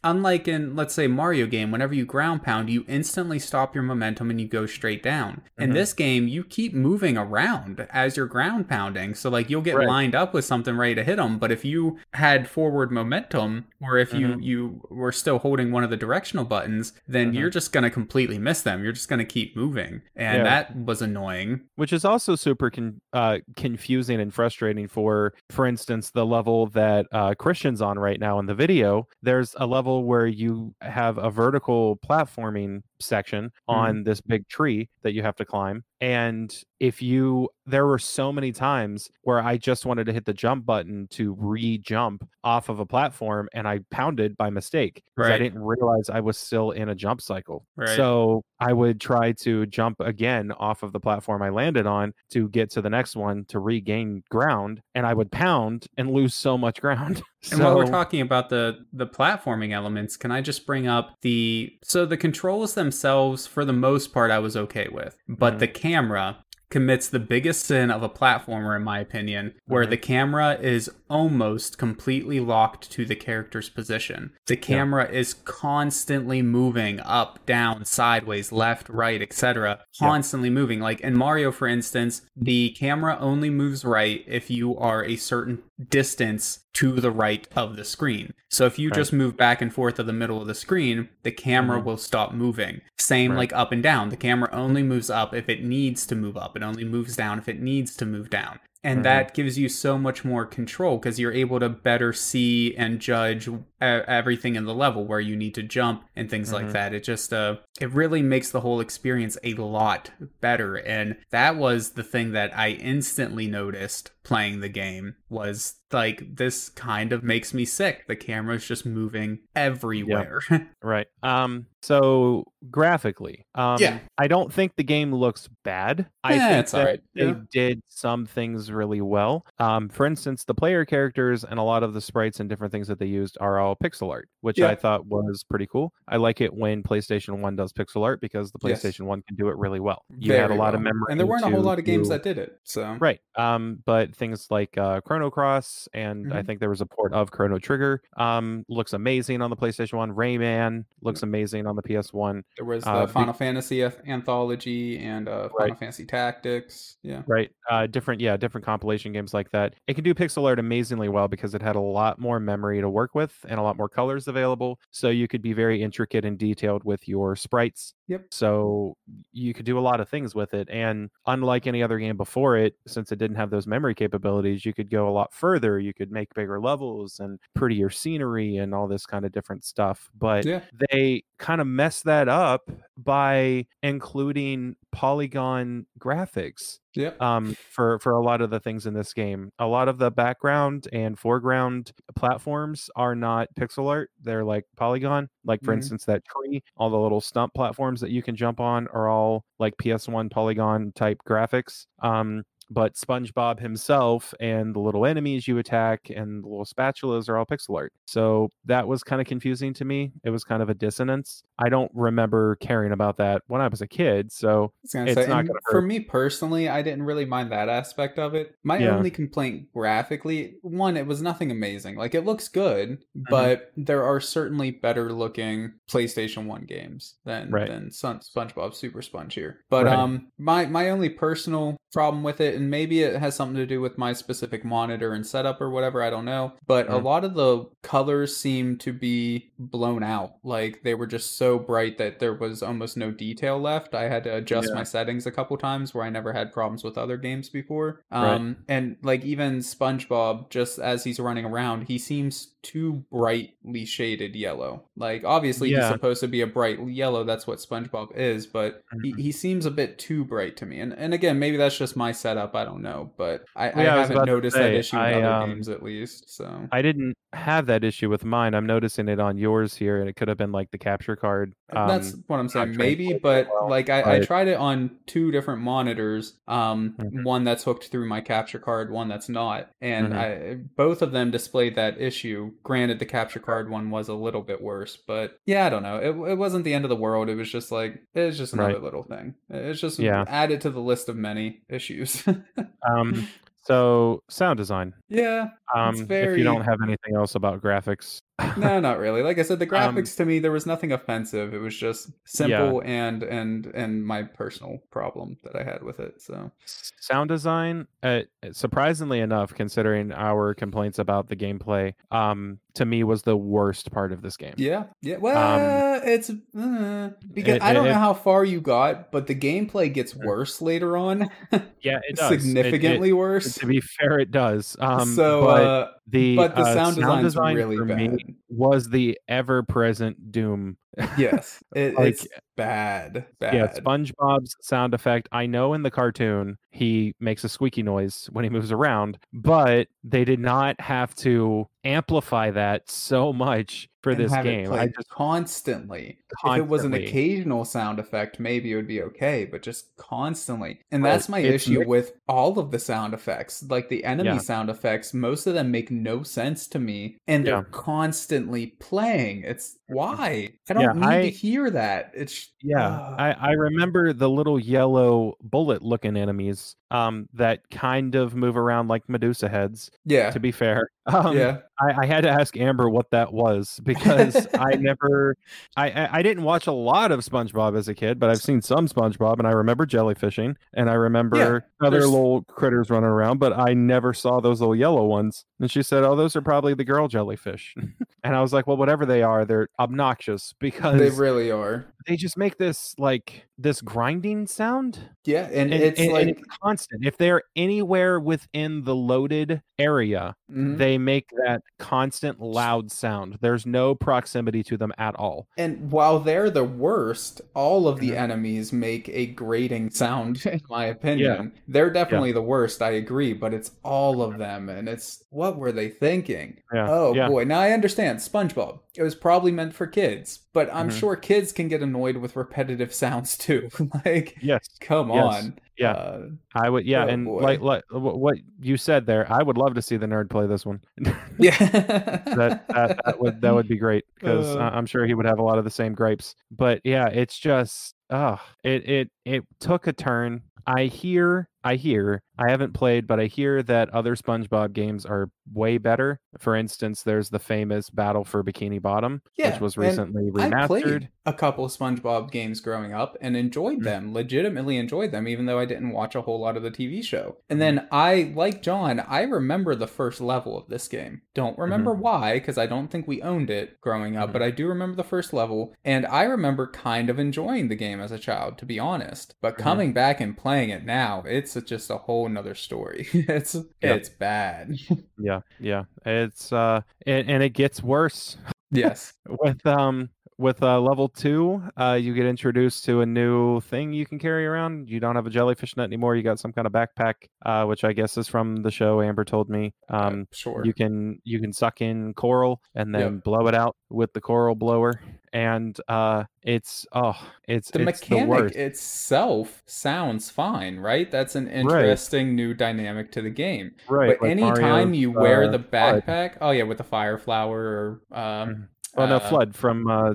Unlike 0.04 0.48
in 0.48 0.76
let's 0.76 0.94
say 0.94 1.08
Mario 1.08 1.46
game, 1.48 1.72
whenever 1.72 1.94
you 1.94 2.06
ground 2.06 2.44
pound, 2.44 2.70
you 2.70 2.86
instantly 2.88 3.40
stop 3.40 3.74
your 3.76 3.84
momentum 3.84 4.30
and 4.30 4.40
you 4.42 4.48
go 4.48 4.66
straight 4.66 5.02
down. 5.04 5.42
In 5.58 5.72
Mhm. 5.72 5.74
this 5.74 5.94
game, 5.94 6.28
you 6.28 6.44
keep 6.44 6.74
moving 6.74 7.18
around 7.18 7.88
as 7.92 8.18
you're 8.18 8.26
ground 8.28 8.68
pounding, 8.70 9.14
so 9.16 9.30
like 9.30 9.50
you'll 9.50 9.62
get 9.62 9.76
Right. 9.76 9.88
lined 9.88 10.16
up 10.16 10.34
with 10.34 10.46
something 10.46 10.76
ready 10.78 10.96
to 10.96 11.04
hit 11.04 11.18
them. 11.18 11.38
But 11.38 11.52
if 11.52 11.64
you 11.66 11.98
had 12.14 12.48
forward 12.48 12.92
momentum, 12.92 13.66
or 13.82 13.98
if 13.98 14.14
you 14.14 14.28
Mhm. 14.28 14.44
you 14.44 14.82
were 14.90 15.12
still 15.12 15.40
holding 15.40 15.72
one 15.72 15.84
of 15.84 15.90
the 15.90 15.98
directional 15.98 16.46
buttons, 16.46 16.94
then 17.08 17.32
Mhm. 17.32 17.36
you're 17.40 17.50
just 17.50 17.72
gonna 17.74 17.90
completely 17.90 18.38
miss 18.38 18.62
them. 18.62 18.84
You're 18.84 18.94
just 18.94 19.10
gonna 19.10 19.26
keep 19.26 19.56
moving, 19.56 20.02
and 20.16 20.38
Yeah. 20.40 20.44
that 20.44 20.76
was 20.76 21.02
annoying. 21.02 21.62
which 21.76 21.94
is 21.94 22.04
also 22.04 22.36
super 22.36 22.70
con- 22.72 23.00
uh, 23.14 23.38
confusing 23.56 24.20
and 24.20 24.34
frustrating 24.34 24.88
for 24.88 25.34
for 25.50 25.66
instance 25.68 26.10
the 26.12 26.26
level 26.26 26.68
that 26.68 27.06
uh, 27.12 27.34
christian's 27.36 27.82
on 27.82 28.00
right 28.00 28.20
now 28.20 28.40
in 28.40 28.46
the 28.48 28.54
video 28.56 29.08
there's 29.22 29.56
a 29.60 29.66
level 29.68 29.87
where 29.96 30.28
you 30.28 30.74
have 30.82 31.18
a 31.18 31.30
vertical 31.30 31.98
platforming 31.98 32.82
section 33.00 33.46
mm-hmm. 33.46 33.80
on 33.80 34.04
this 34.04 34.22
big 34.22 34.48
tree 34.48 34.90
that 35.04 35.14
you 35.14 35.22
have 35.22 35.36
to 35.36 35.46
climb 35.46 35.84
and 36.00 36.64
if 36.80 37.02
you 37.02 37.50
there 37.66 37.88
were 37.88 37.98
so 37.98 38.32
many 38.32 38.52
times 38.52 39.10
where 39.24 39.42
i 39.42 39.58
just 39.58 39.86
wanted 39.86 40.06
to 40.06 40.14
hit 40.14 40.26
the 40.26 40.34
jump 40.34 40.66
button 40.66 41.08
to 41.10 41.36
re-jump 41.40 42.28
off 42.44 42.70
of 42.70 42.80
a 42.80 42.86
platform 42.86 43.50
and 43.54 43.68
i 43.68 43.80
pounded 43.90 44.38
by 44.38 44.50
mistake 44.50 45.04
'cause 45.16 45.28
i 45.28 45.38
didn't 45.38 45.64
realize 45.64 46.10
i 46.10 46.20
was 46.20 46.38
still 46.38 46.72
in 46.72 46.90
a 46.90 46.96
jump 46.96 47.22
cycle 47.22 47.66
Right. 47.76 47.96
so 47.96 48.44
I 48.60 48.74
would 48.74 49.00
try 49.00 49.34
to 49.34 49.66
jump 49.68 50.00
again 50.00 50.52
off 50.52 50.84
of 50.84 50.92
the 50.92 51.00
platform 51.00 51.42
I 51.42 51.50
landed 51.50 51.86
on 51.86 52.14
to 52.32 52.50
get 52.50 52.72
to 52.72 52.82
the 52.82 52.90
next 52.90 53.16
one 53.16 53.46
to 53.50 53.60
regain 53.60 54.24
ground, 54.30 54.82
and 54.96 55.06
I 55.06 55.14
would 55.14 55.32
pound 55.32 55.86
and 55.98 56.12
lose 56.12 56.34
so 56.34 56.58
much 56.58 56.82
ground. 56.82 57.22
And 57.52 57.62
while 57.62 57.78
we're 57.78 57.86
talking 57.86 58.20
about 58.22 58.50
the 58.50 58.80
the 58.92 59.06
platforming 59.06 59.72
elements, 59.72 60.18
can 60.18 60.32
I 60.32 60.42
just 60.42 60.66
bring 60.66 60.88
up 60.88 61.16
the 61.22 61.72
so 61.84 62.06
the 62.06 62.18
controls 62.18 62.74
themselves 62.88 63.46
for 63.46 63.66
the 63.66 63.74
most 63.74 64.14
part 64.14 64.32
I 64.32 64.40
was 64.40 64.56
okay 64.56 64.88
with, 64.90 65.18
but 65.28 65.56
Mhm. 65.56 65.60
the 65.60 65.68
camera 65.68 66.38
commits 66.70 67.08
the 67.08 67.20
biggest 67.20 67.66
sin 67.66 67.90
of 67.90 68.04
a 68.04 68.10
platformer 68.10 68.76
in 68.76 68.84
my 68.84 69.00
opinion, 69.00 69.54
where 69.68 69.86
Mhm. 69.86 69.90
the 69.90 69.98
camera 69.98 70.58
is 70.62 70.92
almost 71.10 71.78
completely 71.78 72.42
locked 72.42 72.92
to 72.92 73.06
the 73.06 73.16
character's 73.16 73.70
position. 73.70 74.32
The 74.48 74.58
camera 74.58 75.10
is 75.10 75.34
constantly 75.34 76.42
moving 76.42 77.00
up, 77.00 77.46
down, 77.46 77.86
sideways, 77.86 78.52
left, 78.52 78.90
right, 78.90 79.22
etc. 79.22 79.80
Yeah. 80.02 80.08
Constantly 80.10 80.50
moving. 80.50 80.82
Like 80.82 81.00
in 81.00 81.18
Mario 81.18 81.54
for 81.54 81.68
instance, 81.70 82.24
the 82.36 82.72
camera 82.72 83.18
only 83.22 83.50
moves 83.50 83.86
right 83.86 84.26
if 84.28 84.50
you 84.50 84.78
are 84.78 85.06
a 85.06 85.16
certain 85.16 85.60
distance 85.90 86.66
to 86.74 86.92
the 87.00 87.12
right 87.12 87.48
of 87.56 87.78
the 87.78 87.86
screen. 87.86 88.34
So 88.50 88.66
if 88.66 88.80
you 88.80 88.90
Right. 88.90 88.96
just 88.98 89.12
move 89.14 89.36
back 89.36 89.62
and 89.62 89.74
forth 89.74 89.96
to 89.96 90.04
the 90.04 90.14
middle 90.14 90.42
of 90.42 90.48
the 90.48 90.56
screen, 90.56 91.10
the 91.24 91.32
camera 91.32 91.80
Mhm. 91.82 91.84
will 91.84 91.98
stop 91.98 92.34
moving. 92.34 92.82
Same 92.98 93.32
Right. 93.32 93.38
like 93.40 93.54
up 93.54 93.72
and 93.72 93.84
down. 93.84 94.10
The 94.10 94.18
camera 94.18 94.50
only 94.54 94.84
moves 94.84 95.10
up 95.10 95.34
if 95.34 95.50
it 95.50 95.64
needs 95.64 96.06
to 96.08 96.16
move 96.16 96.38
up. 96.38 96.56
It 96.56 96.64
only 96.64 96.86
moves 96.86 97.16
down 97.16 97.40
if 97.40 97.50
it 97.50 97.60
needs 97.62 97.96
to 97.98 98.06
move 98.06 98.30
down. 98.30 98.60
And 98.84 99.00
Mhm. 99.00 99.04
that 99.04 99.34
gives 99.34 99.58
you 99.58 99.68
so 99.68 99.98
much 99.98 100.24
more 100.24 100.46
control 100.46 100.98
because 100.98 101.20
you're 101.20 101.34
able 101.34 101.60
to 101.60 101.68
better 101.68 102.14
see 102.14 102.74
and 102.78 103.00
judge 103.02 103.50
everything 103.82 104.56
in 104.56 104.66
the 104.66 104.74
level 104.74 105.06
where 105.06 105.20
you 105.20 105.36
need 105.36 105.54
to 105.56 105.64
jump 105.64 106.04
and 106.16 106.30
things 106.30 106.54
like 106.54 106.68
Mhm. 106.68 106.72
that. 106.74 106.94
It 106.94 107.04
just 107.04 107.34
uh 107.34 107.58
it 107.82 107.92
really 107.92 108.22
makes 108.22 108.50
the 108.50 108.62
whole 108.62 108.80
experience 108.80 109.38
a 109.44 109.54
lot 109.56 110.12
better 110.42 110.76
and 110.78 111.16
that 111.32 111.58
was 111.58 111.92
the 111.92 112.04
thing 112.04 112.32
that 112.32 112.58
I 112.58 112.70
instantly 112.72 113.48
noticed 113.48 114.12
playing 114.28 114.60
the 114.60 114.70
game 114.70 115.16
was 115.30 115.76
like 115.94 116.36
this 116.36 116.68
kind 116.70 117.14
of 117.14 117.24
makes 117.24 117.54
me 117.54 117.64
sick. 117.64 118.06
The 118.08 118.16
camera's 118.16 118.68
just 118.68 118.86
moving 118.86 119.40
everywhere. 119.56 120.42
right. 120.84 121.08
Um. 121.24 121.66
So 121.82 122.44
graphically, 122.70 123.46
um, 123.56 123.78
Yeah. 123.80 124.00
I 124.18 124.28
don't 124.28 124.52
think 124.52 124.74
the 124.76 124.84
game 124.84 125.14
looks 125.16 125.48
bad. 125.64 126.08
I 126.24 126.34
Yeah, 126.34 126.48
think 126.50 126.60
it's 126.60 126.72
that 126.74 127.00
they 127.16 127.26
yeah. 127.28 127.36
did 127.52 127.82
some 127.88 128.26
things 128.26 128.70
really 128.72 129.00
well. 129.00 129.46
Um. 129.60 129.88
For 129.90 130.06
instance, 130.06 130.44
the 130.44 130.54
player 130.54 130.84
characters 130.86 131.46
and 131.46 131.58
a 131.60 131.64
lot 131.64 131.84
of 131.84 131.94
the 131.94 132.02
sprites 132.02 132.40
and 132.42 132.50
different 132.50 132.74
things 132.74 132.88
that 132.90 133.00
they 133.00 133.06
used 133.06 133.38
are 133.40 133.60
all 133.60 133.76
pixel 133.76 134.12
art, 134.12 134.28
which. 134.42 134.58
I 134.60 134.76
thought 134.76 135.06
was 135.06 135.46
pretty 135.50 135.68
cool. 135.68 135.94
I 136.10 136.18
like 136.18 136.42
it 136.42 136.52
when 136.54 136.84
PlayStation 136.84 137.40
One 137.40 137.56
does 137.56 137.72
pixel 137.72 138.04
art 138.04 138.20
because 138.20 138.52
the 138.52 138.60
Yes. 138.68 138.82
PlayStation 138.84 139.02
One 139.06 139.22
can 139.26 139.38
do 139.38 139.48
it 139.50 139.56
really 139.56 139.80
well. 139.80 140.04
You 140.18 140.34
had 140.34 140.46
a 140.46 140.48
Very 140.50 140.60
lot 140.60 140.76
of 140.76 140.82
memory, 140.82 141.06
And 141.12 141.20
there 141.20 141.28
weren't 141.28 141.46
a 141.46 141.50
whole 141.50 141.62
lot 141.62 141.80
of 141.80 141.86
games 141.86 142.08
do- 142.08 142.14
that 142.16 142.24
did 142.24 142.38
it. 142.38 142.60
So 142.64 142.98
Right. 143.00 143.20
Um, 143.38 143.82
but 143.86 144.16
things 144.18 144.48
like 144.50 144.78
uh, 144.78 145.02
Chrono 145.02 145.30
Cross 145.30 145.88
and 145.94 146.34
I 146.34 146.42
Mhm. 146.42 146.46
think 146.46 146.60
there 146.60 146.70
was 146.70 146.82
a 146.82 146.86
port 146.86 147.14
of 147.14 147.32
Chrono 147.32 147.60
Trigger. 147.60 148.02
Um, 148.18 148.66
looks 148.68 148.94
amazing 148.94 149.42
on 149.42 149.50
the 149.50 149.56
PlayStation 149.56 149.94
One. 149.94 150.12
Rayman 150.14 150.86
looks 151.02 151.24
amazing 151.24 151.66
on 151.68 151.76
the 151.76 151.82
PS 151.84 152.12
One. 152.14 152.44
there 152.58 152.66
was 152.66 152.84
the 152.84 152.90
Uh, 152.92 153.06
the- 153.06 153.14
Final 153.14 153.34
Fantasy 153.34 153.84
anthology 153.84 154.98
and 155.00 155.28
uh, 155.28 155.50
Final 155.50 155.58
Right. 155.58 155.78
Fantasy 155.80 156.06
Tactics. 156.06 156.98
Yeah. 157.04 157.22
Right. 157.28 157.52
Uh, 157.70 157.88
different, 157.88 158.22
yeah, 158.22 158.38
different 158.38 158.66
compilation 158.66 159.14
games 159.14 159.34
like 159.34 159.50
that. 159.52 159.76
It 159.88 159.94
can 159.94 160.04
do 160.04 160.14
pixel 160.14 160.46
art 160.46 160.60
amazingly 160.60 161.10
well 161.10 161.28
because 161.28 161.54
it 161.56 161.62
had 161.62 161.76
a 161.76 161.80
lot 161.82 162.20
more 162.20 162.40
memory 162.40 162.82
to 162.82 162.90
work 162.90 163.14
with 163.16 163.34
and 163.48 163.60
a 163.60 163.64
lot 163.64 163.78
more 163.78 163.90
colors 163.90 164.28
available. 164.28 164.80
So 164.92 165.10
you 165.10 165.28
could 165.28 165.42
be 165.42 165.54
very 165.54 165.82
intricate 165.82 166.26
and 166.26 166.38
detailed 166.38 166.84
with 166.84 167.08
your 167.08 167.36
sprites. 167.36 167.94
Yep. 168.08 168.28
So 168.32 168.96
you 169.32 169.54
could 169.54 169.66
do 169.66 169.78
a 169.78 169.82
lot 169.82 170.00
of 170.00 170.10
things 170.10 170.34
with 170.36 170.54
it. 170.54 170.70
And 170.70 171.10
unlike 171.26 171.68
any 171.68 171.84
other 171.84 171.98
game 172.00 172.18
before 172.18 172.58
it, 172.58 172.76
since 172.88 173.12
it 173.12 173.18
didn't 173.18 173.38
have 173.38 173.50
those 173.50 173.68
memory 173.68 173.96
capabilities, 173.96 174.66
you 174.66 174.74
could 174.74 174.90
go 174.90 175.10
a 175.10 175.12
lot 175.12 175.34
further. 175.34 175.80
You 175.80 175.94
could 175.94 176.12
make 176.12 176.34
bigger 176.34 176.60
levels 176.60 177.20
and 177.20 177.40
prettier 177.54 177.90
scenery 177.90 178.58
and 178.58 178.74
all 178.74 178.88
this 178.88 179.06
kind 179.06 179.26
of 179.26 179.32
different 179.32 179.64
stuff. 179.66 180.10
But 180.18 180.46
Yeah. 180.46 180.62
they 180.92 181.24
kind 181.38 181.62
of 181.62 181.68
messed 181.68 182.06
that 182.06 182.28
up 182.30 182.70
by 182.98 183.66
including 183.84 184.76
polygon 184.92 185.86
graphics 186.00 186.80
Yep. 186.96 187.22
um, 187.22 187.56
for 187.70 188.00
for 188.00 188.12
a 188.14 188.22
lot 188.22 188.42
of 188.42 188.50
the 188.52 188.60
things 188.60 188.86
in 188.86 188.94
this 188.94 189.14
game. 189.14 189.52
A 189.60 189.68
lot 189.68 189.88
of 189.90 189.98
the 189.98 190.12
background 190.12 190.88
and 190.94 191.18
foreground 191.18 191.92
platforms 192.16 192.90
are 192.96 193.16
not 193.16 193.48
pixel 193.60 193.90
art; 193.90 194.12
they're 194.22 194.46
like 194.46 194.66
polygon. 194.78 195.30
Like 195.46 195.64
for 195.64 195.74
Mhm. 195.74 195.74
instance, 195.74 196.06
that 196.06 196.24
tree, 196.26 196.62
all 196.78 196.90
the 196.92 197.00
little 197.00 197.22
stump 197.22 197.54
platforms 197.56 198.02
that 198.02 198.12
you 198.12 198.22
can 198.24 198.36
jump 198.36 198.60
on 198.60 198.88
are 198.90 199.08
all 199.10 199.46
like 199.60 199.78
PS1 199.78 200.30
polygon 200.30 200.92
type 200.96 201.20
graphics. 201.28 201.88
Um, 202.04 202.44
but 202.70 202.96
SpongeBob 202.96 203.60
himself 203.60 204.34
and 204.40 204.76
the 204.76 204.80
little 204.80 205.06
enemies 205.06 205.48
you 205.48 205.58
attack 205.58 206.10
and 206.14 206.44
the 206.44 206.48
little 206.48 206.66
spatulas 206.66 207.30
are 207.30 207.38
all 207.38 207.46
pixel 207.46 207.76
art. 207.76 207.94
So 208.06 208.50
that 208.66 208.88
was 208.88 209.04
kind 209.04 209.22
of 209.22 209.28
confusing 209.28 209.74
to 209.76 209.86
me. 209.86 210.12
It 210.24 210.30
was 210.30 210.44
kind 210.44 210.62
of 210.62 210.70
a 210.70 210.74
dissonance. 210.74 211.44
I 211.60 211.70
don't 211.70 211.92
remember 211.94 212.56
caring 212.58 212.92
about 212.92 213.18
that 213.18 213.42
when 213.48 213.62
I 213.62 213.68
was 213.68 213.82
a 213.82 213.88
kid. 213.88 214.32
So 214.32 214.74
It's 214.84 214.92
say, 214.94 215.28
not 215.28 215.46
for 215.72 215.82
me 215.82 216.00
personally, 216.02 216.70
I 216.70 216.82
didn't 216.82 217.04
really 217.04 217.26
mind 217.26 217.52
that 217.52 217.70
aspect 217.70 218.20
of 218.20 218.36
it. 218.36 218.56
My 218.64 218.78
Yeah. 218.80 218.96
only 218.96 219.12
complaint 219.12 219.72
graphically, 219.74 220.56
one, 220.62 220.98
it 220.98 221.08
was 221.08 221.22
nothing 221.22 221.52
amazing. 221.52 221.96
Like 221.96 222.14
it 222.16 222.26
looks 222.26 222.48
good, 222.48 222.90
Mm-hmm. 223.18 223.24
but 223.30 223.72
there 223.78 224.04
are 224.04 224.20
certainly 224.20 224.72
better 224.72 225.12
looking 225.14 225.74
PlayStation 225.90 226.46
One 226.46 226.66
games 226.66 227.16
than 227.26 227.50
Right. 227.52 227.68
than 227.68 227.92
Sun, 227.92 228.20
SpongeBob 228.20 228.74
Super 228.74 229.02
Sponge 229.02 229.34
here. 229.34 229.62
But 229.70 229.86
Right. 229.86 229.98
um, 229.98 230.28
my 230.38 230.66
my 230.66 230.90
only 230.90 231.10
personal 231.10 231.78
problem 231.94 232.22
with 232.24 232.42
it 232.42 232.56
and 232.58 232.70
maybe 232.70 233.02
it 233.04 233.16
has 233.18 233.36
something 233.36 233.56
to 233.58 233.66
do 233.66 233.80
with 233.82 233.98
my 233.98 234.14
specific 234.14 234.64
monitor 234.66 235.14
and 235.14 235.26
setup 235.26 235.62
or 235.62 235.70
whatever. 235.70 236.02
I 236.04 236.10
don't 236.10 236.26
know, 236.26 236.54
but 236.66 236.88
a 236.88 236.94
Mhm. 236.94 237.04
lot 237.04 237.24
of 237.24 237.34
the 237.34 237.66
colors 237.84 238.36
seem 238.36 238.78
to 238.80 238.92
be 238.94 239.52
blown 239.60 240.04
out. 240.04 240.34
Like 240.44 240.84
they 240.84 240.94
were 240.96 241.08
just 241.08 241.38
so 241.38 241.58
bright 241.60 241.98
that 241.98 242.20
there 242.20 242.34
was 242.34 242.62
almost 242.62 242.98
no 242.98 243.12
detail 243.12 243.60
left. 243.60 243.96
I 243.96 244.10
had 244.10 244.24
to 244.26 244.36
adjust 244.36 244.70
Yeah. 244.70 244.76
my 244.76 244.84
settings 244.84 245.26
a 245.26 245.32
couple 245.32 245.58
times 245.58 245.94
where 245.94 246.04
I 246.04 246.10
never 246.10 246.34
had 246.34 246.52
problems 246.52 246.84
with 246.84 246.98
other 246.98 247.18
games 247.18 247.50
before. 247.50 248.02
Right. 248.12 248.34
Um, 248.36 248.58
and 248.68 248.98
like 249.04 249.24
even 249.26 249.60
SpongeBob, 249.60 250.50
just 250.50 250.80
as 250.80 251.04
he's 251.04 251.20
running 251.20 251.46
around, 251.46 251.84
he 251.88 251.98
seems 251.98 252.54
too 252.62 253.06
brightly 253.12 253.86
shaded 253.86 254.36
yellow. 254.36 254.84
Like 254.98 255.24
obviously 255.24 255.70
he's 255.74 255.86
supposed 255.88 256.20
to 256.22 256.28
be 256.28 256.42
a 256.42 256.48
bright 256.48 256.80
yellow. 256.88 257.24
That's 257.24 257.48
what 257.48 257.60
SpongeBob 257.60 258.16
is, 258.18 258.46
but 258.46 258.82
he, 259.04 259.14
Mhm. 259.14 259.20
he 259.20 259.32
seems 259.32 259.66
a 259.66 259.72
bit 259.72 259.98
too 259.98 260.26
bright 260.26 260.58
to 260.58 260.66
me. 260.66 260.80
And 260.80 260.94
and 260.98 261.14
again, 261.14 261.40
maybe 261.40 261.58
that's 261.58 261.78
just 261.78 261.96
my 261.96 262.12
setup. 262.12 262.47
I 262.56 262.66
don't 262.66 262.82
know, 262.82 263.12
but 263.18 263.46
I, 263.56 263.70
Yeah, 263.70 263.96
I 263.96 264.00
haven't 264.00 264.26
noticed 264.26 264.56
that 264.56 264.74
issue 264.74 264.98
with 264.98 265.06
I, 265.06 265.14
other 265.14 265.26
um, 265.26 265.50
games 265.50 265.70
at 265.70 265.84
least. 265.84 266.30
So 266.36 266.68
I 266.72 266.82
didn't 266.82 267.16
have 267.38 267.68
that 267.68 267.84
issue 267.84 268.10
with 268.10 268.26
mine. 268.26 268.54
I'm 268.54 268.66
noticing 268.66 269.08
it 269.08 269.20
on 269.20 269.38
yours 269.38 269.76
here, 269.76 270.00
and 270.00 270.10
it 270.10 270.16
could 270.16 270.28
have 270.28 270.38
been 270.38 270.52
like 270.52 270.72
the 270.72 270.78
capture 270.78 271.16
card. 271.16 271.54
that's 271.72 272.14
Um, 272.14 272.24
what 272.28 272.40
I'm 272.40 272.50
saying. 272.50 272.76
Maybe, 272.76 273.14
but 273.22 273.48
well, 273.50 273.70
like 273.70 273.90
I, 273.90 274.16
I 274.16 274.20
tried 274.20 274.48
it 274.48 274.58
on 274.58 274.98
two 275.06 275.32
different 275.32 275.62
monitors. 275.62 276.34
Um, 276.48 276.96
Mhm. 277.00 277.24
one 277.24 277.44
that's 277.44 277.64
hooked 277.64 277.88
through 277.90 278.08
my 278.08 278.22
capture 278.22 278.60
card, 278.60 278.90
one 278.92 279.08
that's 279.08 279.30
not, 279.30 279.70
and 279.82 280.14
Mhm. 280.14 280.18
I 280.18 280.54
both 280.76 281.02
of 281.02 281.12
them 281.12 281.30
displayed 281.32 281.76
that 281.76 282.00
issue. 282.02 282.52
Granted, 282.64 283.00
the 283.00 283.06
capture 283.06 283.40
card 283.40 283.70
one 283.70 283.90
was 283.90 284.08
a 284.10 284.14
little 284.14 284.42
bit 284.42 284.62
worse, 284.62 284.98
but 284.98 285.40
yeah, 285.46 285.66
I 285.66 285.70
don't 285.70 285.84
know. 285.84 285.98
It 285.98 286.32
it 286.32 286.38
wasn't 286.38 286.64
the 286.64 286.74
end 286.74 286.86
of 286.86 286.90
the 286.90 286.96
world. 286.96 287.30
It 287.30 287.36
was 287.36 287.52
just 287.52 287.72
like 287.72 288.02
it's 288.16 288.38
just 288.38 288.54
another 288.54 288.74
Right. 288.74 288.84
little 288.84 289.04
thing. 289.04 289.36
It's 289.50 289.80
just 289.82 290.00
Yeah. 290.00 290.24
added 290.28 290.62
to 290.62 290.70
the 290.70 290.82
list 290.82 291.10
of 291.10 291.16
many 291.16 291.62
issues. 291.70 292.24
um, 292.90 293.28
so 293.68 294.24
sound 294.30 294.58
design. 294.58 294.94
yeah, 295.10 295.50
Um, 295.76 295.96
if 296.10 296.38
you 296.38 296.44
don't 296.44 296.62
have 296.64 296.82
anything 296.82 297.16
else 297.16 297.36
about 297.36 297.62
graphics, 297.62 298.22
no, 298.58 298.80
not 298.80 299.00
really. 299.00 299.24
Like 299.24 299.40
I 299.40 299.42
said, 299.44 299.60
the 299.60 299.66
Um, 299.66 299.96
graphics 299.96 300.16
to 300.18 300.26
me 300.26 300.40
there 300.40 300.52
was 300.52 300.66
nothing 300.66 300.92
offensive. 300.92 301.54
It 301.54 301.60
was 301.60 301.76
just 301.76 302.12
simple 302.26 302.82
and 302.86 303.24
and 303.24 303.66
and 303.68 304.06
my 304.06 304.24
personal 304.24 304.80
problem 304.92 305.38
that 305.44 305.56
I 305.56 305.64
had 305.64 305.82
with 305.84 306.00
it. 306.00 306.22
So 306.22 306.52
sound 306.66 307.30
design 307.30 307.88
uh, 308.04 308.22
surprisingly 308.52 309.20
enough 309.22 309.54
considering 309.54 310.12
our 310.12 310.54
complaints 310.54 311.00
about 311.00 311.30
the 311.30 311.36
gameplay 311.38 311.94
um 312.12 312.60
to 312.74 312.86
me 312.86 313.04
was 313.04 313.22
the 313.24 313.36
worst 313.38 313.92
part 313.92 314.12
of 314.12 314.22
this 314.22 314.36
game 314.38 314.54
yeah, 314.58 314.84
yeah. 315.02 315.16
Well, 315.18 316.02
it's 316.04 316.30
uh, 316.30 317.12
because 317.34 317.56
it- 317.56 317.62
I 317.64 317.74
don't 317.74 317.88
it- 317.88 317.90
know 317.94 318.00
how 318.00 318.14
far 318.14 318.44
you 318.46 318.60
got, 318.62 319.12
but 319.12 319.26
the 319.26 319.34
gameplay 319.36 319.92
gets 319.92 320.14
worse 320.16 320.62
later 320.62 320.96
on, 320.98 321.30
yeah 321.82 322.00
it 322.08 322.18
does 322.18 322.32
It- 322.32 322.36
it- 322.36 322.42
significantly 322.42 323.14
worse. 323.14 323.56
to 323.56 323.66
be 323.66 323.80
fair 323.82 324.20
it 324.20 324.30
does 324.32 324.76
um 324.80 325.08
so, 325.16 325.42
but 325.46 325.64
uh, 325.64 325.88
the 326.08 326.36
but 326.36 326.56
the 326.56 326.62
uh, 326.62 326.74
sound 326.74 326.96
design 326.98 327.24
design 327.24 327.56
really 327.56 327.78
bad. 327.78 327.98
me 327.98 328.27
was 328.50 328.90
the 328.90 329.18
ever-present 329.28 330.32
doom 330.32 330.78
yes, 331.18 331.64
it, 331.76 331.96
Like, 331.96 332.14
it's 332.14 332.28
bad, 332.56 333.26
bad. 333.40 333.54
Yeah, 333.54 333.68
SpongeBob's 333.68 334.56
sound 334.62 334.94
effect. 334.94 335.30
I 335.32 335.46
know 335.46 335.74
in 335.74 335.84
the 335.84 335.92
cartoon 335.92 336.58
he 336.72 337.14
makes 337.20 337.44
a 337.44 337.50
squeaky 337.50 337.84
noise 337.84 338.30
when 338.32 338.44
he 338.44 338.50
moves 338.50 338.72
around, 338.72 339.18
but 339.34 339.88
they 340.04 340.26
did 340.26 340.40
not 340.40 340.80
have 340.82 341.14
to 341.16 341.68
amplify 341.84 342.52
that 342.52 342.90
so 342.90 343.32
much 343.32 343.88
for 344.16 344.16
this 344.16 344.32
game. 344.44 344.72
I 344.74 344.88
just 344.88 345.10
constantly. 345.10 346.18
If 346.46 346.58
it 346.58 346.68
was 346.68 346.84
an 346.84 346.94
occasional 346.94 347.66
sound 347.66 348.00
effect, 348.00 348.40
maybe 348.40 348.72
it 348.72 348.76
would 348.76 348.88
be 348.88 349.02
okay, 349.04 349.46
but 349.46 349.62
just 349.62 349.96
constantly. 349.98 350.80
And 350.92 351.04
Right. 351.04 351.12
that's 351.12 351.30
my 351.30 351.40
It's 351.40 351.64
issue 351.68 351.80
mixed. 351.80 351.90
with 351.90 352.12
all 352.28 352.58
of 352.60 352.72
the 352.72 352.80
sound 352.80 353.14
effects. 353.14 353.64
Like 353.70 353.90
the 353.90 354.04
enemy 354.04 354.30
Yeah. 354.32 354.38
sound 354.40 354.70
effects, 354.70 355.14
most 355.14 355.48
of 355.48 355.54
them 355.54 355.72
make 355.72 355.90
no 355.92 356.24
sense 356.24 356.68
to 356.68 356.80
me, 356.80 357.18
and 357.28 357.46
they're 357.46 357.64
constantly 357.64 358.68
playing. 358.80 359.44
It's 359.44 359.78
why 359.88 360.50
I 360.70 360.74
don't 360.74 360.82
Yeah, 360.84 360.94
need 360.94 361.06
I- 361.06 361.22
to 361.24 361.30
hear 361.30 361.70
that. 361.72 362.12
It's 362.14 362.52
yeah, 362.62 362.88
Ugh. 362.90 363.16
I, 363.18 363.32
I 363.32 363.52
remember 363.52 364.12
the 364.14 364.30
little 364.30 364.60
yellow 364.60 365.36
bullet 365.42 365.82
looking 365.82 366.18
enemies 366.18 366.76
um 366.92 367.28
that 367.34 367.70
kind 367.70 368.16
of 368.16 368.34
move 368.36 368.56
around 368.58 368.88
like 368.88 369.08
Medusa 369.10 369.50
heads, 369.50 369.90
yeah, 370.06 370.30
to 370.32 370.40
be 370.40 370.52
fair. 370.52 370.90
Um, 371.08 371.38
yeah. 371.38 371.60
I, 371.80 372.02
I 372.02 372.06
had 372.06 372.24
to 372.24 372.30
ask 372.30 372.58
Amber 372.58 372.90
what 372.90 373.12
that 373.12 373.32
was 373.32 373.80
because 373.98 374.48
I 374.54 374.76
never, 374.76 375.36
I, 375.76 375.90
I 375.92 376.10
I 376.20 376.22
didn't 376.22 376.44
watch 376.44 376.68
a 376.68 376.72
lot 376.72 377.12
of 377.12 377.20
SpongeBob 377.22 377.78
as 377.78 377.88
a 377.88 377.94
kid, 377.94 378.20
but 378.20 378.30
I've 378.30 378.42
seen 378.42 378.62
some 378.62 378.88
SpongeBob, 378.88 379.40
and 379.40 379.48
I 379.48 379.52
remember 379.52 379.86
jellyfishing, 379.86 380.56
and 380.74 380.90
I 380.90 380.94
remember 380.94 381.66
other 381.82 381.98
there's- 382.00 382.06
little 382.12 382.44
critters 382.44 382.90
running 382.90 383.10
around, 383.10 383.40
but 383.40 383.54
I 383.58 383.74
never 383.74 384.14
saw 384.14 384.40
those 384.40 384.60
little 384.60 384.76
yellow 384.76 385.06
ones. 385.06 385.46
And 385.60 385.70
she 385.72 385.82
said, 385.84 386.04
"Oh, 386.04 386.16
those 386.16 386.36
are 386.36 386.42
probably 386.42 386.74
the 386.74 386.84
girl 386.86 387.08
jellyfish," 387.08 387.76
and 388.24 388.36
I 388.36 388.42
was 388.42 388.54
like, 388.54 388.68
"Well, 388.68 388.78
whatever 388.78 389.06
they 389.06 389.24
are, 389.24 389.46
they're 389.46 389.70
obnoxious 389.80 390.54
because 390.60 391.00
they, 391.00 391.10
really 391.10 391.52
are. 391.52 391.86
Just 392.16 392.38
make 392.38 392.58
this 392.58 392.96
like 392.98 393.48
this 393.58 393.82
grinding 393.82 394.48
sound." 394.48 395.00
Yeah, 395.26 395.48
and, 395.52 395.74
And 395.74 395.84
it's 395.84 396.00
and- 396.00 396.10
and 396.12 396.14
like 396.28 396.28
it's 396.38 396.58
constant. 396.62 397.06
If 397.06 397.18
they're 397.18 397.42
anywhere 397.56 398.20
within 398.20 398.84
the 398.84 398.96
loaded 398.96 399.62
area, 399.80 400.36
mhm. 400.52 400.78
they 400.78 400.98
make 400.98 401.30
that 401.46 401.62
constant 401.80 402.40
loud 402.40 402.92
sound. 402.92 403.38
There's 403.42 403.66
no 403.66 403.94
proximity 403.94 404.64
to 404.64 404.78
them 404.78 404.92
at 404.98 405.16
all. 405.16 405.48
And 405.58 405.92
while 405.92 406.20
they're 406.20 406.50
the 406.50 406.64
worst, 406.64 407.42
all 407.54 407.88
of 407.88 408.00
the 408.00 408.12
Mhm. 408.12 408.18
enemies 408.18 408.72
make 408.74 409.10
a 409.10 409.28
grating 409.28 409.90
sound, 409.90 410.46
in 410.46 410.62
my 410.70 410.86
opinion. 410.86 411.52
They're 411.68 411.90
definitely 411.92 412.32
the 412.32 412.42
worst, 412.42 412.82
I 412.82 412.92
agree, 412.92 413.34
but 413.34 413.54
it's 413.54 413.72
all 413.84 414.22
of 414.22 414.38
them. 414.38 414.70
And 414.70 414.88
it's 414.88 415.24
what 415.30 415.58
were 415.58 415.72
they 415.72 415.90
thinking? 415.90 416.58
Yeah. 416.74 416.88
Oh 416.90 417.14
yeah. 417.14 417.28
boy. 417.28 417.44
Now 417.44 417.60
I 417.60 417.72
understand 417.72 418.20
SpongeBob. 418.20 418.80
It 418.96 419.04
was 419.04 419.14
probably 419.16 419.52
meant 419.52 419.74
for 419.76 419.86
kids, 419.86 420.40
but 420.54 420.74
I'm 420.74 420.90
Mhm. 420.90 421.00
sure 421.00 421.16
kids 421.16 421.52
can 421.52 421.68
get 421.68 421.84
annoyed 421.84 421.97
with 422.00 422.36
repetitive 422.36 422.94
sounds 422.94 423.38
too. 423.38 423.70
like, 424.06 424.38
Yes. 424.42 424.68
come 424.80 425.10
Yes. 425.10 425.24
on. 425.36 425.60
Yeah. 425.78 425.92
Uh, 425.92 426.30
I 426.56 426.70
would. 426.70 426.86
Yeah. 426.86 427.06
Oh, 427.06 427.08
and 427.08 427.26
boy. 427.26 427.40
like, 427.42 427.62
like 427.62 427.84
what 427.92 428.38
you 428.60 428.78
said 428.78 429.06
there, 429.06 429.32
I 429.32 429.44
would 429.44 429.58
love 429.58 429.76
to 429.76 429.82
see 429.82 429.96
the 429.98 430.08
nerd 430.08 430.30
play 430.30 430.48
this 430.48 430.66
one. 430.66 430.82
yeah. 431.38 431.56
that, 431.58 432.66
that 432.70 433.00
that 433.06 433.20
would 433.20 433.42
that 433.42 433.54
would 433.54 433.68
be 433.68 433.78
great 433.78 434.06
because 434.16 434.56
Uh. 434.56 434.60
I'm 434.74 434.86
sure 434.88 435.06
he 435.06 435.14
would 435.14 435.26
have 435.28 435.38
a 435.40 435.44
lot 435.44 435.58
of 435.60 435.66
the 435.66 435.70
same 435.70 435.94
gripes. 435.94 436.34
But 436.50 436.82
yeah, 436.84 437.08
it's 437.10 437.38
just 437.38 437.94
oh, 438.10 438.40
it 438.64 438.90
it 438.90 439.12
it 439.26 439.44
took 439.60 439.86
a 439.88 439.94
turn. 439.94 440.42
I 440.66 440.86
hear, 440.86 441.48
I 441.64 441.76
hear, 441.76 442.24
I 442.38 442.50
haven't 442.52 442.74
played, 442.74 443.08
but 443.08 443.20
I 443.20 443.26
hear 443.26 443.64
that 443.64 443.90
other 443.92 444.16
SpongeBob 444.16 444.74
games 444.74 445.06
are 445.06 445.30
way 445.54 445.78
better. 445.78 446.20
For 446.38 446.56
instance, 446.56 447.04
there's 447.04 447.30
the 447.30 447.40
famous 447.40 447.90
Battle 447.90 448.24
for 448.24 448.44
Bikini 448.44 448.82
Bottom, 448.82 449.22
Yeah, 449.38 449.52
which 449.52 449.62
was 449.62 449.78
recently 449.78 450.30
I 450.40 450.68
played 450.68 451.10
a 451.26 451.34
couple 451.34 451.66
of 451.66 451.72
SpongeBob 451.72 452.32
games 452.32 452.60
growing 452.62 452.94
up 452.94 453.18
and 453.22 453.36
enjoyed 453.36 453.80
Mm. 453.80 453.84
them, 453.84 454.14
legitimately 454.14 454.78
enjoyed 454.78 455.12
them, 455.12 455.28
even 455.28 455.46
though 455.46 455.60
I 455.60 455.66
didn't 455.66 455.92
watch 455.92 456.16
a 456.16 456.22
whole 456.22 456.40
lot 456.40 456.56
of 456.58 456.64
the 456.64 456.72
TV 456.72 457.02
show. 457.02 457.38
And 457.50 457.58
Mm. 457.58 457.62
then 457.62 457.88
I, 457.92 458.32
like 458.36 458.62
John, 458.62 459.00
I 459.00 459.24
remember 459.24 459.74
the 459.76 459.88
first 459.88 460.22
level 460.22 460.58
of 460.58 460.68
this 460.70 460.88
game. 460.88 461.22
Don't 461.34 461.58
remember 461.58 461.92
Mm-hmm. 461.92 462.02
why, 462.02 462.34
because 462.36 462.58
I 462.58 462.66
don't 462.66 462.90
think 462.90 463.08
we 463.08 463.22
owned 463.22 463.50
it 463.50 463.80
growing 463.82 464.16
up, 464.16 464.30
Mhm. 464.30 464.34
but 464.34 464.44
I 464.44 464.52
do 464.52 464.68
remember 464.68 464.96
the 464.96 465.04
first 465.04 465.34
level. 465.34 465.74
And 465.84 466.06
I 466.06 466.24
remember 466.24 466.68
kind 466.68 467.10
of 467.10 467.20
enjoying 467.20 467.68
the 467.68 467.76
game 467.76 468.00
as 468.00 468.12
a 468.12 468.20
child, 468.20 468.58
to 468.60 468.66
be 468.66 468.80
honest. 468.80 469.36
But 469.42 469.56
Mhm. 469.56 469.62
coming 469.62 469.94
back 469.94 470.22
and 470.22 470.38
playing 470.38 470.70
it 470.70 470.86
now, 470.86 471.24
it's 471.26 471.54
just 471.66 471.90
a 471.90 471.98
whole 471.98 472.27
nother 472.28 472.56
story. 472.56 473.08
it's 473.14 473.56
Yeah. 473.56 473.94
it's 473.94 474.10
bad. 474.10 474.76
Yeah, 475.18 475.42
yeah, 475.60 475.84
it's 476.06 476.52
uh, 476.52 476.82
and, 477.06 477.30
and 477.30 477.44
it 477.44 477.50
gets 477.50 477.82
worse. 477.82 478.38
yes. 478.72 479.14
with 479.28 479.66
um 479.66 480.10
with 480.38 480.62
uh 480.62 480.80
level 480.80 481.10
two 481.10 481.62
uh 481.78 481.98
you 482.00 482.14
get 482.14 482.26
introduced 482.26 482.86
to 482.86 483.02
a 483.02 483.06
new 483.06 483.60
thing 483.62 483.92
you 483.92 484.06
can 484.06 484.20
carry 484.20 484.46
around 484.46 484.90
you 484.90 485.00
don't 485.00 485.16
have 485.16 485.26
a 485.26 485.30
jellyfish 485.30 485.76
net 485.78 485.86
anymore 485.86 486.16
you 486.16 486.24
got 486.24 486.40
some 486.40 486.54
kind 486.54 486.68
of 486.68 486.74
backpack 486.74 487.14
uh 487.46 487.64
which 487.66 487.84
i 487.84 487.92
guess 487.94 488.18
is 488.18 488.28
from 488.28 488.58
the 488.58 488.72
show 488.72 489.02
amber 489.02 489.26
told 489.26 489.50
me 489.50 489.74
um 489.90 490.28
sure. 490.32 490.62
you 490.64 490.74
can 490.74 491.20
you 491.24 491.40
can 491.40 491.52
suck 491.52 491.82
in 491.82 492.14
coral 492.14 492.62
and 492.76 492.94
then 492.94 492.98
Yep. 492.98 493.24
blow 493.24 493.48
it 493.48 493.56
out 493.56 493.76
with 493.90 494.12
the 494.14 494.22
coral 494.22 494.56
blower 494.56 495.00
and 495.34 495.80
uh 495.88 496.24
it's 496.44 496.86
oh 496.94 497.16
it's 497.48 497.72
the 497.72 497.82
it's 497.82 498.00
the 498.00 498.10
mechanic 498.16 498.30
worst 498.30 498.56
itself 498.56 499.64
sounds 499.66 500.30
fine, 500.30 500.78
right? 500.78 501.12
That's 501.12 501.36
an 501.36 501.48
interesting 501.48 502.36
new 502.36 502.54
dynamic 502.54 503.12
to 503.14 503.22
the 503.22 503.30
game. 503.30 503.72
right 503.90 504.18
but 504.18 504.22
like 504.22 504.32
anytime 504.32 504.62
Mario's, 504.62 504.98
you 504.98 505.12
wear 505.12 505.44
uh, 505.44 505.52
the 505.52 505.60
backpack, 505.60 506.38
oh 506.42 506.52
yeah, 506.52 506.64
with 506.64 506.78
the 506.78 506.84
fire 506.84 507.18
flower 507.18 508.02
or 508.12 508.18
um, 508.18 508.70
Oh 508.98 509.06
no, 509.06 509.18
Uh, 509.18 509.30
FLUDD 509.30 509.56
from 509.56 509.88
uh, 509.90 510.14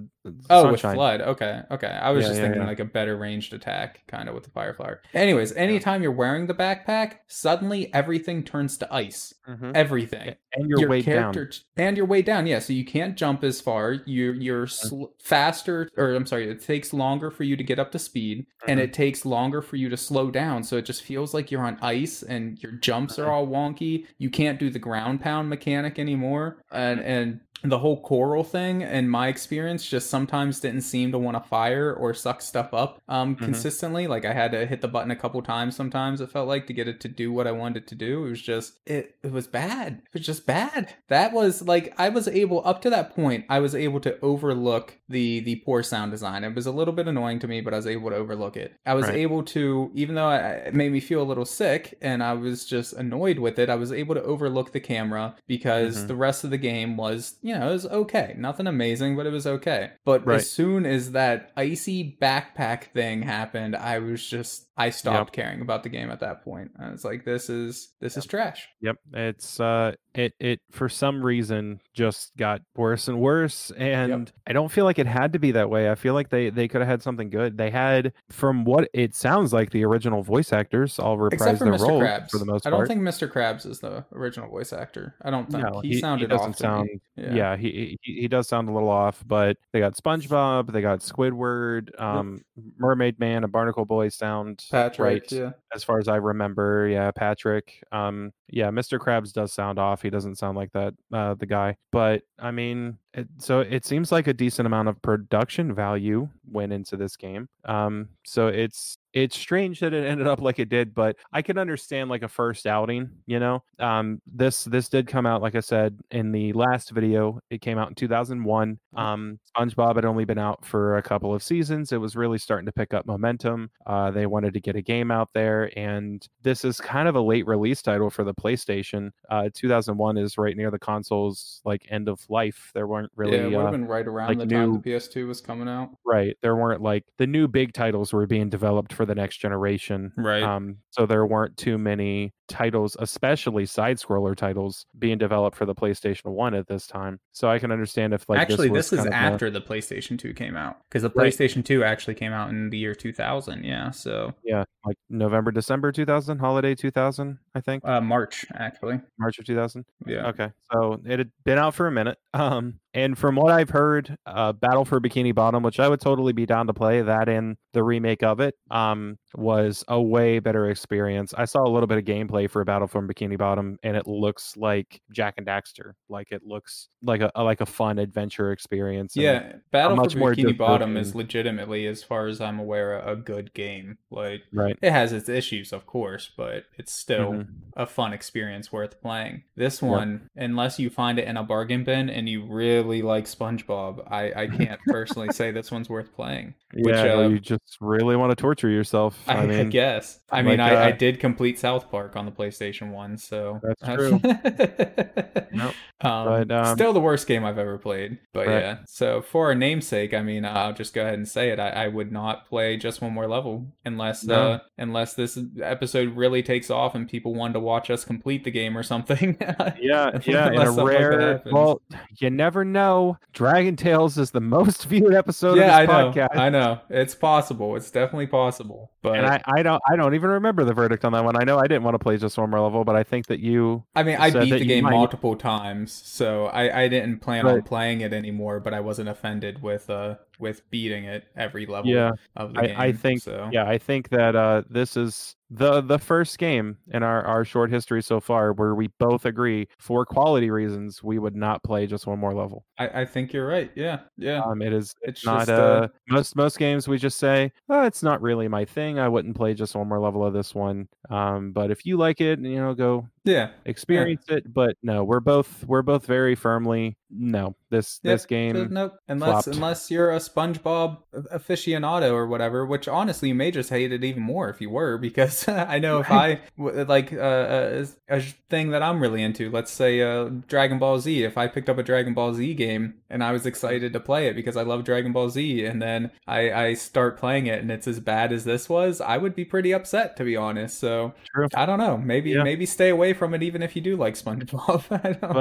Oh, 0.50 0.70
with 0.70 0.82
FLUDD. 0.82 1.20
Okay, 1.20 1.62
okay. 1.72 1.86
I 1.88 2.10
was 2.10 2.22
Yeah, 2.22 2.28
just 2.28 2.38
yeah, 2.40 2.44
thinking 2.46 2.62
yeah. 2.62 2.68
like 2.68 2.78
a 2.80 2.84
better 2.84 3.16
ranged 3.16 3.52
attack, 3.54 4.02
kind 4.06 4.28
of 4.28 4.34
with 4.36 4.44
the 4.44 4.50
fire 4.50 4.72
flower. 4.72 5.02
Anyways, 5.14 5.52
anytime 5.56 6.00
you're 6.02 6.12
wearing 6.12 6.46
the 6.46 6.54
backpack, 6.54 7.14
suddenly 7.26 7.92
everything 7.92 8.44
turns 8.44 8.78
to 8.78 8.94
ice. 8.94 9.34
Mhm. 9.48 9.72
Everything. 9.74 10.36
and 10.54 10.68
you're 10.68 10.80
your 10.80 10.88
way 10.90 11.00
down. 11.00 11.32
character 11.32 11.50
and 11.78 11.96
you're 11.96 12.04
way 12.06 12.20
down. 12.20 12.46
Yeah, 12.46 12.58
so 12.58 12.74
you 12.74 12.84
can't 12.84 13.16
jump 13.16 13.42
as 13.42 13.60
far. 13.60 13.92
You 13.92 14.32
you're 14.32 14.66
Mm-hmm. 14.66 14.88
sl- 14.88 15.04
faster, 15.18 15.88
or 15.96 16.12
I'm 16.12 16.26
sorry, 16.26 16.48
it 16.50 16.60
takes 16.62 16.92
longer 16.92 17.30
for 17.30 17.42
you 17.44 17.56
to 17.56 17.64
get 17.64 17.78
up 17.78 17.90
to 17.92 17.98
speed, 17.98 18.46
and 18.68 18.78
Mhm. 18.78 18.84
it 18.84 18.92
takes 18.92 19.24
longer 19.24 19.62
for 19.62 19.76
you 19.76 19.88
to 19.88 19.96
slow 19.96 20.30
down. 20.30 20.62
So 20.62 20.76
it 20.76 20.84
just 20.84 21.02
feels 21.02 21.32
like 21.34 21.50
you're 21.50 21.64
on 21.64 21.78
ice, 21.80 22.22
and 22.22 22.62
your 22.62 22.72
jumps 22.72 23.14
Mm-hmm. 23.16 23.22
are 23.28 23.32
all 23.32 23.46
wonky. 23.46 24.06
You 24.18 24.28
can't 24.30 24.58
do 24.60 24.68
the 24.70 24.78
ground 24.78 25.20
pound 25.22 25.48
mechanic 25.48 25.98
anymore, 25.98 26.58
and 26.70 27.00
Mm-hmm. 27.00 27.08
and 27.08 27.40
the 27.64 27.78
whole 27.78 28.00
coral 28.02 28.42
thing 28.44 28.80
in 28.82 29.08
my 29.08 29.28
experience 29.28 29.86
just 29.86 30.10
sometimes 30.10 30.60
didn't 30.60 30.80
seem 30.82 31.12
to 31.12 31.18
want 31.18 31.36
to 31.40 31.48
fire 31.48 31.92
or 31.94 32.12
suck 32.12 32.40
stuff 32.42 32.74
up 32.74 33.00
um 33.08 33.36
Mhm. 33.36 33.38
consistently 33.44 34.06
like 34.06 34.24
i 34.24 34.32
had 34.32 34.50
to 34.52 34.66
hit 34.66 34.80
the 34.80 34.88
button 34.88 35.10
a 35.10 35.16
couple 35.16 35.40
times 35.42 35.76
sometimes 35.76 36.20
it 36.20 36.30
felt 36.30 36.48
like 36.48 36.66
to 36.66 36.72
get 36.72 36.88
it 36.88 37.00
to 37.00 37.08
do 37.08 37.32
what 37.32 37.46
i 37.46 37.52
wanted 37.52 37.84
it 37.84 37.86
to 37.88 37.94
do 37.94 38.24
it 38.26 38.30
was 38.30 38.42
just 38.42 38.80
it 38.86 39.16
it 39.22 39.30
was 39.32 39.46
bad 39.46 40.02
it 40.04 40.12
was 40.18 40.26
just 40.26 40.46
bad 40.46 40.94
that 41.08 41.32
was 41.32 41.62
like 41.62 41.94
i 41.98 42.08
was 42.08 42.26
able 42.28 42.62
up 42.66 42.82
to 42.82 42.90
that 42.90 43.14
point 43.14 43.44
i 43.48 43.58
was 43.60 43.74
able 43.74 44.00
to 44.00 44.18
overlook 44.20 44.98
the 45.08 45.40
the 45.40 45.56
poor 45.64 45.82
sound 45.82 46.10
design 46.10 46.42
it 46.44 46.54
was 46.54 46.66
a 46.66 46.72
little 46.72 46.94
bit 46.94 47.06
annoying 47.06 47.38
to 47.38 47.46
me 47.46 47.60
but 47.60 47.72
i 47.72 47.76
was 47.76 47.86
able 47.86 48.10
to 48.10 48.16
overlook 48.16 48.56
it 48.56 48.74
i 48.86 48.94
was 48.94 49.06
Right. 49.06 49.16
able 49.18 49.42
to 49.44 49.90
even 49.94 50.14
though 50.16 50.26
I, 50.28 50.38
it 50.68 50.74
made 50.74 50.90
me 50.92 51.00
feel 51.00 51.22
a 51.22 51.24
little 51.24 51.44
sick 51.44 51.96
and 52.02 52.22
i 52.22 52.32
was 52.32 52.64
just 52.64 52.92
annoyed 52.94 53.38
with 53.38 53.58
it 53.58 53.68
i 53.70 53.74
was 53.76 53.92
able 53.92 54.14
to 54.14 54.22
overlook 54.22 54.72
the 54.72 54.80
camera 54.80 55.36
because 55.46 56.04
Mhm. 56.04 56.08
the 56.08 56.16
rest 56.16 56.44
of 56.44 56.50
the 56.50 56.58
game 56.58 56.96
was 56.96 57.36
you 57.42 57.51
know 57.58 57.68
it 57.70 57.72
was 57.72 57.86
okay 57.86 58.34
nothing 58.38 58.66
amazing 58.66 59.16
but 59.16 59.26
it 59.26 59.30
was 59.32 59.46
okay 59.46 59.90
but 60.04 60.26
Right. 60.26 60.36
as 60.36 60.50
soon 60.50 60.86
as 60.86 61.12
that 61.12 61.52
icy 61.56 62.16
backpack 62.20 62.84
thing 62.92 63.22
happened 63.22 63.74
i 63.76 63.98
was 63.98 64.26
just 64.26 64.66
i 64.76 64.90
stopped 64.90 65.32
caring 65.32 65.60
about 65.60 65.82
the 65.82 65.88
game 65.88 66.10
at 66.10 66.20
that 66.20 66.42
point 66.42 66.70
i 66.80 66.90
was 66.90 67.04
like 67.04 67.24
this 67.24 67.50
is 67.50 67.92
this 68.00 68.16
is 68.16 68.26
trash 68.26 68.68
Yep, 68.82 68.96
it's 69.12 69.60
uh, 69.60 69.92
it 70.12 70.34
it 70.40 70.60
for 70.72 70.88
some 70.88 71.24
reason 71.24 71.80
just 71.94 72.36
got 72.36 72.62
worse 72.74 73.06
and 73.06 73.20
worse, 73.20 73.70
and 73.76 74.30
I 74.44 74.52
don't 74.52 74.70
feel 74.70 74.84
like 74.84 74.98
it 74.98 75.06
had 75.06 75.34
to 75.34 75.38
be 75.38 75.52
that 75.52 75.70
way. 75.70 75.88
I 75.88 75.94
feel 75.94 76.14
like 76.14 76.30
they 76.30 76.50
they 76.50 76.66
could 76.66 76.80
have 76.80 76.88
had 76.88 77.00
something 77.00 77.30
good. 77.30 77.56
They 77.56 77.70
had, 77.70 78.12
from 78.28 78.64
what 78.64 78.88
it 78.92 79.14
sounds 79.14 79.52
like, 79.52 79.70
the 79.70 79.84
original 79.84 80.24
voice 80.24 80.52
actors 80.52 80.98
all 80.98 81.16
reprised 81.16 81.60
their 81.60 81.72
mr 81.72 81.88
roles 81.88 82.02
krabs 82.02 82.30
for 82.30 82.38
the 82.38 82.44
most 82.44 82.64
part. 82.64 82.74
i 82.74 82.76
don't 82.76 82.88
think 82.88 83.02
mr 83.02 83.30
krabs 83.30 83.64
is 83.64 83.78
the 83.78 84.04
original 84.12 84.48
voice 84.48 84.72
actor 84.72 85.14
i 85.22 85.30
don't 85.30 85.48
think 85.48 85.62
no, 85.62 85.80
he, 85.80 86.00
sounded 86.00 86.28
doesn't 86.28 86.50
off 86.50 86.56
sound. 86.56 86.88
me. 86.88 87.00
Yeah, 87.16 87.56
he, 87.56 87.98
he 88.02 88.20
he 88.22 88.28
does 88.28 88.48
sound 88.48 88.68
a 88.68 88.72
little 88.72 88.90
off, 88.90 89.22
but 89.26 89.58
they 89.72 89.78
got 89.78 89.94
SpongeBob, 89.94 90.72
they 90.72 90.82
got 90.82 91.00
Squidward, 91.00 91.88
um, 92.00 92.42
Mermaid 92.78 93.20
Man, 93.20 93.44
and 93.44 93.52
Barnacle 93.52 93.84
Boy 93.84 94.08
sound 94.08 94.61
patrick 94.70 95.22
right 95.22 95.32
yeah 95.32 95.52
as 95.74 95.84
far 95.84 95.98
as 95.98 96.08
I 96.08 96.16
remember. 96.16 96.86
Yeah, 96.88 97.10
Patrick. 97.10 97.82
Um, 97.92 98.32
yeah, 98.48 98.70
Mr. 98.70 98.98
Krabs 98.98 99.32
does 99.32 99.52
sound 99.52 99.78
off. 99.78 100.02
He 100.02 100.10
doesn't 100.10 100.36
sound 100.36 100.56
like 100.56 100.72
that, 100.72 100.94
uh, 101.12 101.34
the 101.34 101.46
guy. 101.46 101.76
But 101.90 102.22
I 102.38 102.50
mean, 102.50 102.98
it, 103.14 103.28
so 103.38 103.60
it 103.60 103.84
seems 103.84 104.10
like 104.10 104.26
a 104.26 104.32
decent 104.32 104.66
amount 104.66 104.88
of 104.88 105.00
production 105.02 105.74
value 105.74 106.28
went 106.50 106.72
into 106.72 106.96
this 106.96 107.16
game. 107.16 107.48
Um, 107.64 108.08
so 108.24 108.48
it's 108.48 108.96
it's 109.12 109.38
strange 109.38 109.80
that 109.80 109.92
it 109.92 110.06
ended 110.08 110.26
up 110.26 110.40
like 110.40 110.58
it 110.58 110.68
did, 110.68 110.94
but 110.94 111.16
I 111.32 111.42
can 111.42 111.58
understand 111.58 112.10
like 112.10 112.22
a 112.22 112.28
first 112.28 112.66
outing. 112.66 113.10
You 113.26 113.40
know, 113.40 113.62
um, 113.78 114.20
this 114.26 114.64
this 114.64 114.88
did 114.88 115.06
come 115.06 115.26
out 115.26 115.42
like 115.42 115.54
I 115.54 115.60
said 115.60 115.98
in 116.10 116.32
the 116.32 116.52
last 116.52 116.90
video. 116.90 117.40
It 117.50 117.60
came 117.60 117.78
out 117.78 117.88
in 117.88 117.94
2001. 117.94 118.78
Um, 118.96 119.38
SpongeBob 119.56 119.96
had 119.96 120.04
only 120.04 120.24
been 120.24 120.38
out 120.38 120.64
for 120.64 120.96
a 120.96 121.02
couple 121.02 121.34
of 121.34 121.42
seasons. 121.42 121.92
It 121.92 121.98
was 121.98 122.16
really 122.16 122.38
starting 122.38 122.66
to 122.66 122.72
pick 122.72 122.94
up 122.94 123.06
momentum. 123.06 123.70
Uh, 123.86 124.10
they 124.10 124.26
wanted 124.26 124.54
to 124.54 124.60
get 124.60 124.76
a 124.76 124.82
game 124.82 125.10
out 125.10 125.28
there, 125.34 125.70
and 125.78 126.26
this 126.42 126.64
is 126.64 126.80
kind 126.80 127.08
of 127.08 127.16
a 127.16 127.20
late 127.20 127.46
release 127.46 127.82
title 127.82 128.10
for 128.10 128.24
the 128.24 128.34
PlayStation. 128.34 129.10
Uh, 129.28 129.48
2001 129.52 130.16
is 130.16 130.38
right 130.38 130.56
near 130.56 130.70
the 130.70 130.78
console's 130.78 131.60
like 131.64 131.86
end 131.90 132.08
of 132.08 132.20
life. 132.28 132.70
There 132.74 132.86
weren't 132.86 133.01
really 133.16 133.36
yeah, 133.36 133.44
it 133.44 133.46
would 133.50 133.56
uh, 133.56 133.62
have 133.62 133.72
been 133.72 133.86
right 133.86 134.06
around 134.06 134.28
like 134.28 134.38
the 134.38 134.46
new- 134.46 134.54
time 134.56 134.72
the 134.72 134.90
PS2 134.90 135.26
was 135.26 135.40
coming 135.40 135.68
out. 135.68 135.90
right. 136.04 136.36
There 136.42 136.56
weren't 136.56 136.82
like 136.82 137.04
the 137.18 137.26
new 137.26 137.48
big 137.48 137.72
titles 137.72 138.12
were 138.12 138.26
being 138.26 138.48
developed 138.48 138.92
for 138.92 139.04
the 139.06 139.14
next 139.14 139.38
generation. 139.38 140.12
Right. 140.16 140.42
Um, 140.42 140.78
so 140.90 141.06
there 141.06 141.26
weren't 141.26 141.56
too 141.56 141.78
many 141.78 142.32
titles, 142.48 142.96
especially 142.98 143.64
side 143.64 143.96
scroller 143.96 144.36
titles, 144.36 144.84
being 144.98 145.16
developed 145.18 145.56
for 145.56 145.64
the 145.64 145.74
PlayStation 145.74 146.26
One 146.26 146.54
at 146.54 146.66
this 146.66 146.86
time. 146.86 147.18
So 147.32 147.48
I 147.48 147.58
can 147.58 147.72
understand 147.72 148.12
if 148.12 148.28
like 148.28 148.40
actually, 148.40 148.68
this, 148.68 148.90
was 148.90 148.90
this, 148.90 149.00
is 149.00 149.06
of 149.06 149.12
a- 149.12 149.14
after 149.16 149.50
the 149.50 149.60
PlayStation 149.60 150.18
2 150.18 150.34
came 150.34 150.56
out 150.56 150.76
because 150.88 151.02
the 151.02 151.10
Right. 151.14 151.32
PlayStation 151.32 151.64
2 151.64 151.82
actually 151.84 152.14
came 152.14 152.32
out 152.32 152.50
in 152.50 152.68
the 152.70 152.76
year 152.78 152.94
2000. 152.94 153.64
Yeah, 153.64 153.90
so 153.90 154.34
yeah, 154.44 154.64
like 154.84 154.96
November, 155.08 155.50
December 155.50 155.92
2000, 155.92 156.38
holiday 156.38 156.74
2000, 156.74 157.38
I 157.54 157.60
think, 157.60 157.84
uh, 157.86 158.00
March 158.00 158.44
actually. 158.54 159.00
March 159.18 159.38
of 159.38 159.44
2000. 159.46 159.84
Yeah. 160.06 160.26
Okay, 160.28 160.50
so 160.72 161.00
it 161.06 161.18
had 161.18 161.30
been 161.44 161.58
out 161.58 161.74
for 161.74 161.86
a 161.86 161.92
minute. 161.92 162.18
Um, 162.34 162.80
and 162.94 163.16
from 163.16 163.36
what 163.36 163.52
I've 163.52 163.70
heard, 163.70 164.16
uh, 164.26 164.52
Battle 164.52 164.84
for 164.84 165.00
Bikini 165.00 165.34
Bottom, 165.34 165.62
which 165.62 165.80
I 165.80 165.88
would 165.88 166.00
totally 166.00 166.32
be 166.32 166.46
down 166.46 166.66
to 166.66 166.74
play, 166.74 167.02
that 167.02 167.28
in 167.28 167.56
the 167.72 167.82
remake 167.82 168.22
of 168.22 168.40
it, 168.40 168.54
um, 168.70 169.16
was 169.34 169.84
a 169.88 170.00
way 170.00 170.38
better 170.38 170.70
experience. 170.70 171.34
I 171.36 171.44
saw 171.44 171.62
a 171.66 171.70
little 171.70 171.86
bit 171.86 171.98
of 171.98 172.04
gameplay 172.04 172.48
for 172.50 172.64
Battle 172.64 172.88
for 172.88 173.02
Bikini 173.02 173.38
Bottom, 173.38 173.78
and 173.82 173.96
it 173.96 174.06
looks 174.06 174.56
like 174.56 175.00
Jak 175.12 175.34
and 175.38 175.46
Daxter. 175.46 175.92
Like 176.08 176.30
it 176.30 176.42
looks 176.44 176.88
like 177.02 177.20
a, 177.20 177.30
like 177.42 177.60
a 177.60 177.66
fun 177.66 177.98
adventure 177.98 178.52
experience. 178.52 179.14
Yeah, 179.16 179.54
Battle 179.70 179.96
for 179.96 180.08
Bikini 180.08 180.56
Bottom 180.56 180.96
is 180.96 181.14
legitimately, 181.14 181.86
as 181.86 182.02
far 182.02 182.26
as 182.26 182.40
I'm 182.40 182.58
aware, 182.58 182.98
a 182.98 183.16
good 183.16 183.54
game. 183.54 183.98
Like 184.10 184.42
right. 184.52 184.76
it 184.82 184.92
has 184.92 185.12
its 185.12 185.28
issues, 185.28 185.72
of 185.72 185.86
course, 185.86 186.30
but 186.36 186.64
it's 186.78 186.92
still 186.92 187.32
Mhm. 187.32 187.46
a 187.76 187.86
fun 187.86 188.12
experience 188.12 188.72
worth 188.72 189.00
playing. 189.00 189.44
This 189.56 189.80
one, 189.80 190.28
unless 190.36 190.78
you 190.78 190.90
find 190.90 191.18
it 191.18 191.26
in 191.26 191.36
a 191.36 191.42
bargain 191.42 191.84
bin 191.84 192.10
and 192.10 192.28
you 192.28 192.44
really 192.44 193.02
like 193.02 193.24
SpongeBob, 193.24 194.10
I, 194.10 194.42
I 194.42 194.46
can't 194.46 194.80
personally 194.86 195.28
say 195.32 195.50
this 195.50 195.70
one's 195.70 195.88
worth 195.88 196.14
playing. 196.14 196.54
Which, 196.74 196.94
yeah, 196.94 197.04
or 197.04 197.24
uh, 197.24 197.28
you 197.28 197.38
just 197.38 197.61
really 197.80 198.16
want 198.16 198.30
to 198.30 198.36
torture 198.36 198.68
yourself. 198.68 199.18
I, 199.26 199.38
I 199.38 199.46
mean, 199.46 199.70
guess. 199.70 200.20
I 200.30 200.42
mean, 200.42 200.58
like, 200.58 200.72
I, 200.72 200.88
I 200.88 200.92
uh, 200.92 200.96
did 200.96 201.20
complete 201.20 201.58
South 201.58 201.90
Park 201.90 202.16
on 202.16 202.26
the 202.26 202.32
PlayStation 202.32 202.90
One, 202.92 203.16
so 203.18 203.60
That's 203.62 203.82
true. 203.82 204.20
um, 205.62 205.72
But, 206.00 206.50
um, 206.50 206.76
still 206.76 206.92
the 206.92 207.00
worst 207.00 207.26
game 207.26 207.44
I've 207.44 207.58
ever 207.58 207.78
played. 207.78 208.18
But 208.32 208.46
Right. 208.46 208.60
yeah, 208.60 208.76
so 208.86 209.22
for 209.22 209.50
a 209.50 209.54
namesake, 209.54 210.14
I 210.14 210.22
mean, 210.22 210.44
I'll 210.44 210.72
just 210.72 210.94
go 210.94 211.02
ahead 211.02 211.14
and 211.14 211.28
say 211.28 211.50
it. 211.50 211.60
I, 211.60 211.68
I 211.68 211.88
would 211.88 212.10
not 212.12 212.46
play 212.48 212.76
just 212.76 213.00
one 213.00 213.12
more 213.12 213.28
level 213.28 213.66
unless 213.84 214.24
No. 214.24 214.34
uh, 214.52 214.58
unless 214.78 215.14
this 215.14 215.38
episode 215.62 216.16
really 216.16 216.42
takes 216.42 216.70
off 216.70 216.94
and 216.94 217.08
people 217.08 217.34
want 217.34 217.54
to 217.54 217.60
watch 217.60 217.90
us 217.90 218.04
complete 218.04 218.44
the 218.44 218.50
game 218.50 218.76
or 218.76 218.82
something. 218.82 219.36
Yeah, 219.82 220.18
yeah, 220.24 220.48
in 220.48 220.60
a 220.60 220.66
something 220.66 220.84
like 220.84 220.88
rare. 220.88 221.42
well, 221.50 221.80
you 222.18 222.30
never 222.30 222.64
know. 222.64 223.18
Dragon 223.32 223.76
Tales 223.76 224.16
is 224.18 224.30
the 224.30 224.40
most 224.40 224.86
viewed 224.86 225.14
episode 225.14 225.56
yeah, 225.56 225.76
I 225.76 225.82
of 225.82 225.88
this 225.88 226.16
know. 226.16 226.28
podcast, 226.28 226.36
I 226.36 226.48
know. 226.48 226.80
It's 226.88 227.14
possible. 227.14 227.51
It's 227.76 227.90
definitely 227.90 228.26
possible. 228.26 228.90
But 229.02 229.18
and 229.18 229.26
I, 229.26 229.40
I 229.46 229.62
don't, 229.62 229.80
I 229.88 229.96
don't 229.96 230.14
even 230.14 230.30
remember 230.30 230.64
the 230.64 230.74
verdict 230.74 231.04
on 231.04 231.12
that 231.12 231.24
one. 231.24 231.36
I 231.36 231.44
know 231.44 231.58
I 231.58 231.66
didn't 231.66 231.82
want 231.82 231.94
to 231.94 231.98
play 231.98 232.16
just 232.16 232.38
one 232.38 232.50
more 232.50 232.60
level, 232.60 232.84
but 232.84 232.96
I 232.96 233.02
think 233.02 233.26
that 233.26 233.40
you, 233.40 233.84
I 233.94 234.02
mean, 234.02 234.16
I 234.18 234.30
beat 234.30 234.50
the 234.50 234.64
game 234.64 234.84
might- 234.84 234.92
multiple 234.92 235.36
times, 235.36 235.92
so 235.92 236.46
I, 236.46 236.82
I 236.84 236.88
didn't 236.88 237.18
plan 237.18 237.46
on 237.46 237.62
playing 237.62 238.00
it 238.00 238.12
anymore. 238.12 238.60
But 238.60 238.74
I 238.74 238.80
wasn't 238.80 239.08
offended 239.08 239.62
with 239.62 239.90
uh 239.90 240.16
with 240.42 240.68
beating 240.70 241.04
it 241.04 241.24
every 241.36 241.64
level 241.64 241.90
yeah, 241.90 242.10
of 242.36 242.52
the 242.52 242.60
I, 242.60 242.66
game. 242.66 242.76
I 242.78 242.92
think, 242.92 243.22
so. 243.22 243.48
yeah, 243.50 243.66
I 243.66 243.78
think 243.78 244.10
that 244.10 244.36
uh, 244.36 244.62
this 244.68 244.96
is 244.96 245.36
the 245.48 245.82
the 245.82 245.98
first 245.98 246.38
game 246.38 246.78
in 246.92 247.02
our 247.02 247.22
our 247.24 247.44
short 247.44 247.70
history 247.70 248.02
so 248.02 248.20
far 248.20 248.52
where 248.52 248.74
we 248.74 248.88
both 248.98 249.24
agree 249.24 249.68
for 249.78 250.04
quality 250.04 250.50
reasons 250.50 251.02
we 251.02 251.18
would 251.18 251.36
not 251.36 251.62
play 251.62 251.86
just 251.86 252.06
one 252.06 252.18
more 252.18 252.34
level. 252.34 252.64
I, 252.78 253.02
I 253.02 253.04
think 253.04 253.32
you're 253.32 253.46
right. 253.46 253.70
Yeah, 253.74 254.00
yeah. 254.16 254.40
Um, 254.42 254.62
it 254.62 254.72
is 254.72 254.94
it's 255.02 255.24
not 255.24 255.40
just 255.40 255.50
uh, 255.50 255.54
uh, 255.54 255.88
most 256.08 256.36
most 256.36 256.58
games 256.58 256.88
we 256.88 256.98
just 256.98 257.18
say 257.18 257.52
oh, 257.68 257.84
it's 257.84 258.02
not 258.02 258.20
really 258.20 258.48
my 258.48 258.64
thing 258.64 258.98
i 258.98 259.08
wouldn't 259.08 259.36
play 259.36 259.54
just 259.54 259.74
one 259.74 259.88
more 259.88 260.00
level 260.00 260.24
of 260.24 260.32
this 260.32 260.54
one 260.54 260.88
um 261.10 261.52
but 261.52 261.70
if 261.70 261.86
you 261.86 261.96
like 261.96 262.20
it 262.20 262.40
you 262.40 262.56
know 262.56 262.74
go 262.74 263.06
yeah, 263.24 263.50
experience 263.66 264.24
it 264.28 264.52
but 264.52 264.76
no 264.82 265.04
we're 265.04 265.20
both 265.20 265.64
we're 265.66 265.82
both 265.82 266.06
very 266.06 266.34
firmly 266.34 266.96
no 267.14 267.54
this 267.70 268.00
Yep, 268.02 268.12
this 268.12 268.26
game 268.26 268.68
nope. 268.70 268.94
Unless 269.08 269.44
flopped. 269.44 269.46
unless 269.48 269.90
you're 269.90 270.10
a 270.12 270.16
SpongeBob 270.18 270.98
aficionado 271.32 272.12
or 272.12 272.26
whatever, 272.26 272.64
which 272.66 272.88
honestly 272.88 273.28
you 273.28 273.34
may 273.34 273.50
just 273.50 273.70
hate 273.70 273.92
it 273.92 274.04
even 274.04 274.22
more 274.22 274.48
if 274.48 274.60
you 274.60 274.70
were, 274.70 274.98
because 274.98 275.46
I 275.48 275.78
know 275.78 275.98
if 276.00 276.10
I 276.10 276.40
like 276.58 277.12
uh, 277.12 277.18
a, 277.18 277.86
a 278.08 278.20
thing 278.50 278.70
that 278.70 278.82
I'm 278.82 279.00
really 279.00 279.22
into, 279.22 279.50
let's 279.50 279.70
say 279.72 280.00
uh, 280.02 280.30
Dragon 280.48 280.78
Ball 280.78 280.98
Z. 281.00 281.24
If 281.24 281.36
I 281.38 281.46
picked 281.48 281.68
up 281.68 281.78
a 281.78 281.82
Dragon 281.82 282.14
Ball 282.14 282.34
Z 282.34 282.54
game 282.54 282.94
and 283.10 283.22
I 283.24 283.32
was 283.32 283.46
excited 283.46 283.92
to 283.92 284.00
play 284.00 284.28
it 284.28 284.34
because 284.36 284.56
I 284.56 284.62
love 284.62 284.84
Dragon 284.84 285.12
Ball 285.12 285.28
Z, 285.30 285.64
and 285.64 285.80
then 285.80 286.10
I, 286.26 286.52
I 286.52 286.74
start 286.74 287.18
playing 287.18 287.46
it 287.46 287.60
and 287.60 287.70
it's 287.70 287.88
as 287.88 288.00
bad 288.00 288.32
as 288.32 288.44
this 288.44 288.68
was, 288.68 289.00
I 289.00 289.16
would 289.18 289.34
be 289.34 289.44
pretty 289.44 289.72
upset 289.72 290.16
to 290.16 290.24
be 290.24 290.36
honest. 290.36 290.78
So 290.78 291.14
True. 291.34 291.48
I 291.54 291.66
don't 291.66 291.78
know. 291.78 291.96
Maybe 291.96 292.30
Yeah. 292.30 292.42
maybe 292.42 292.66
stay 292.66 292.88
away 292.90 293.12
from 293.12 293.34
it 293.34 293.42
even 293.42 293.62
if 293.62 293.74
you 293.76 293.82
do 293.82 293.96
like 293.96 294.14
SpongeBob. 294.22 294.84
I 294.90 295.12
don't. 295.12 295.32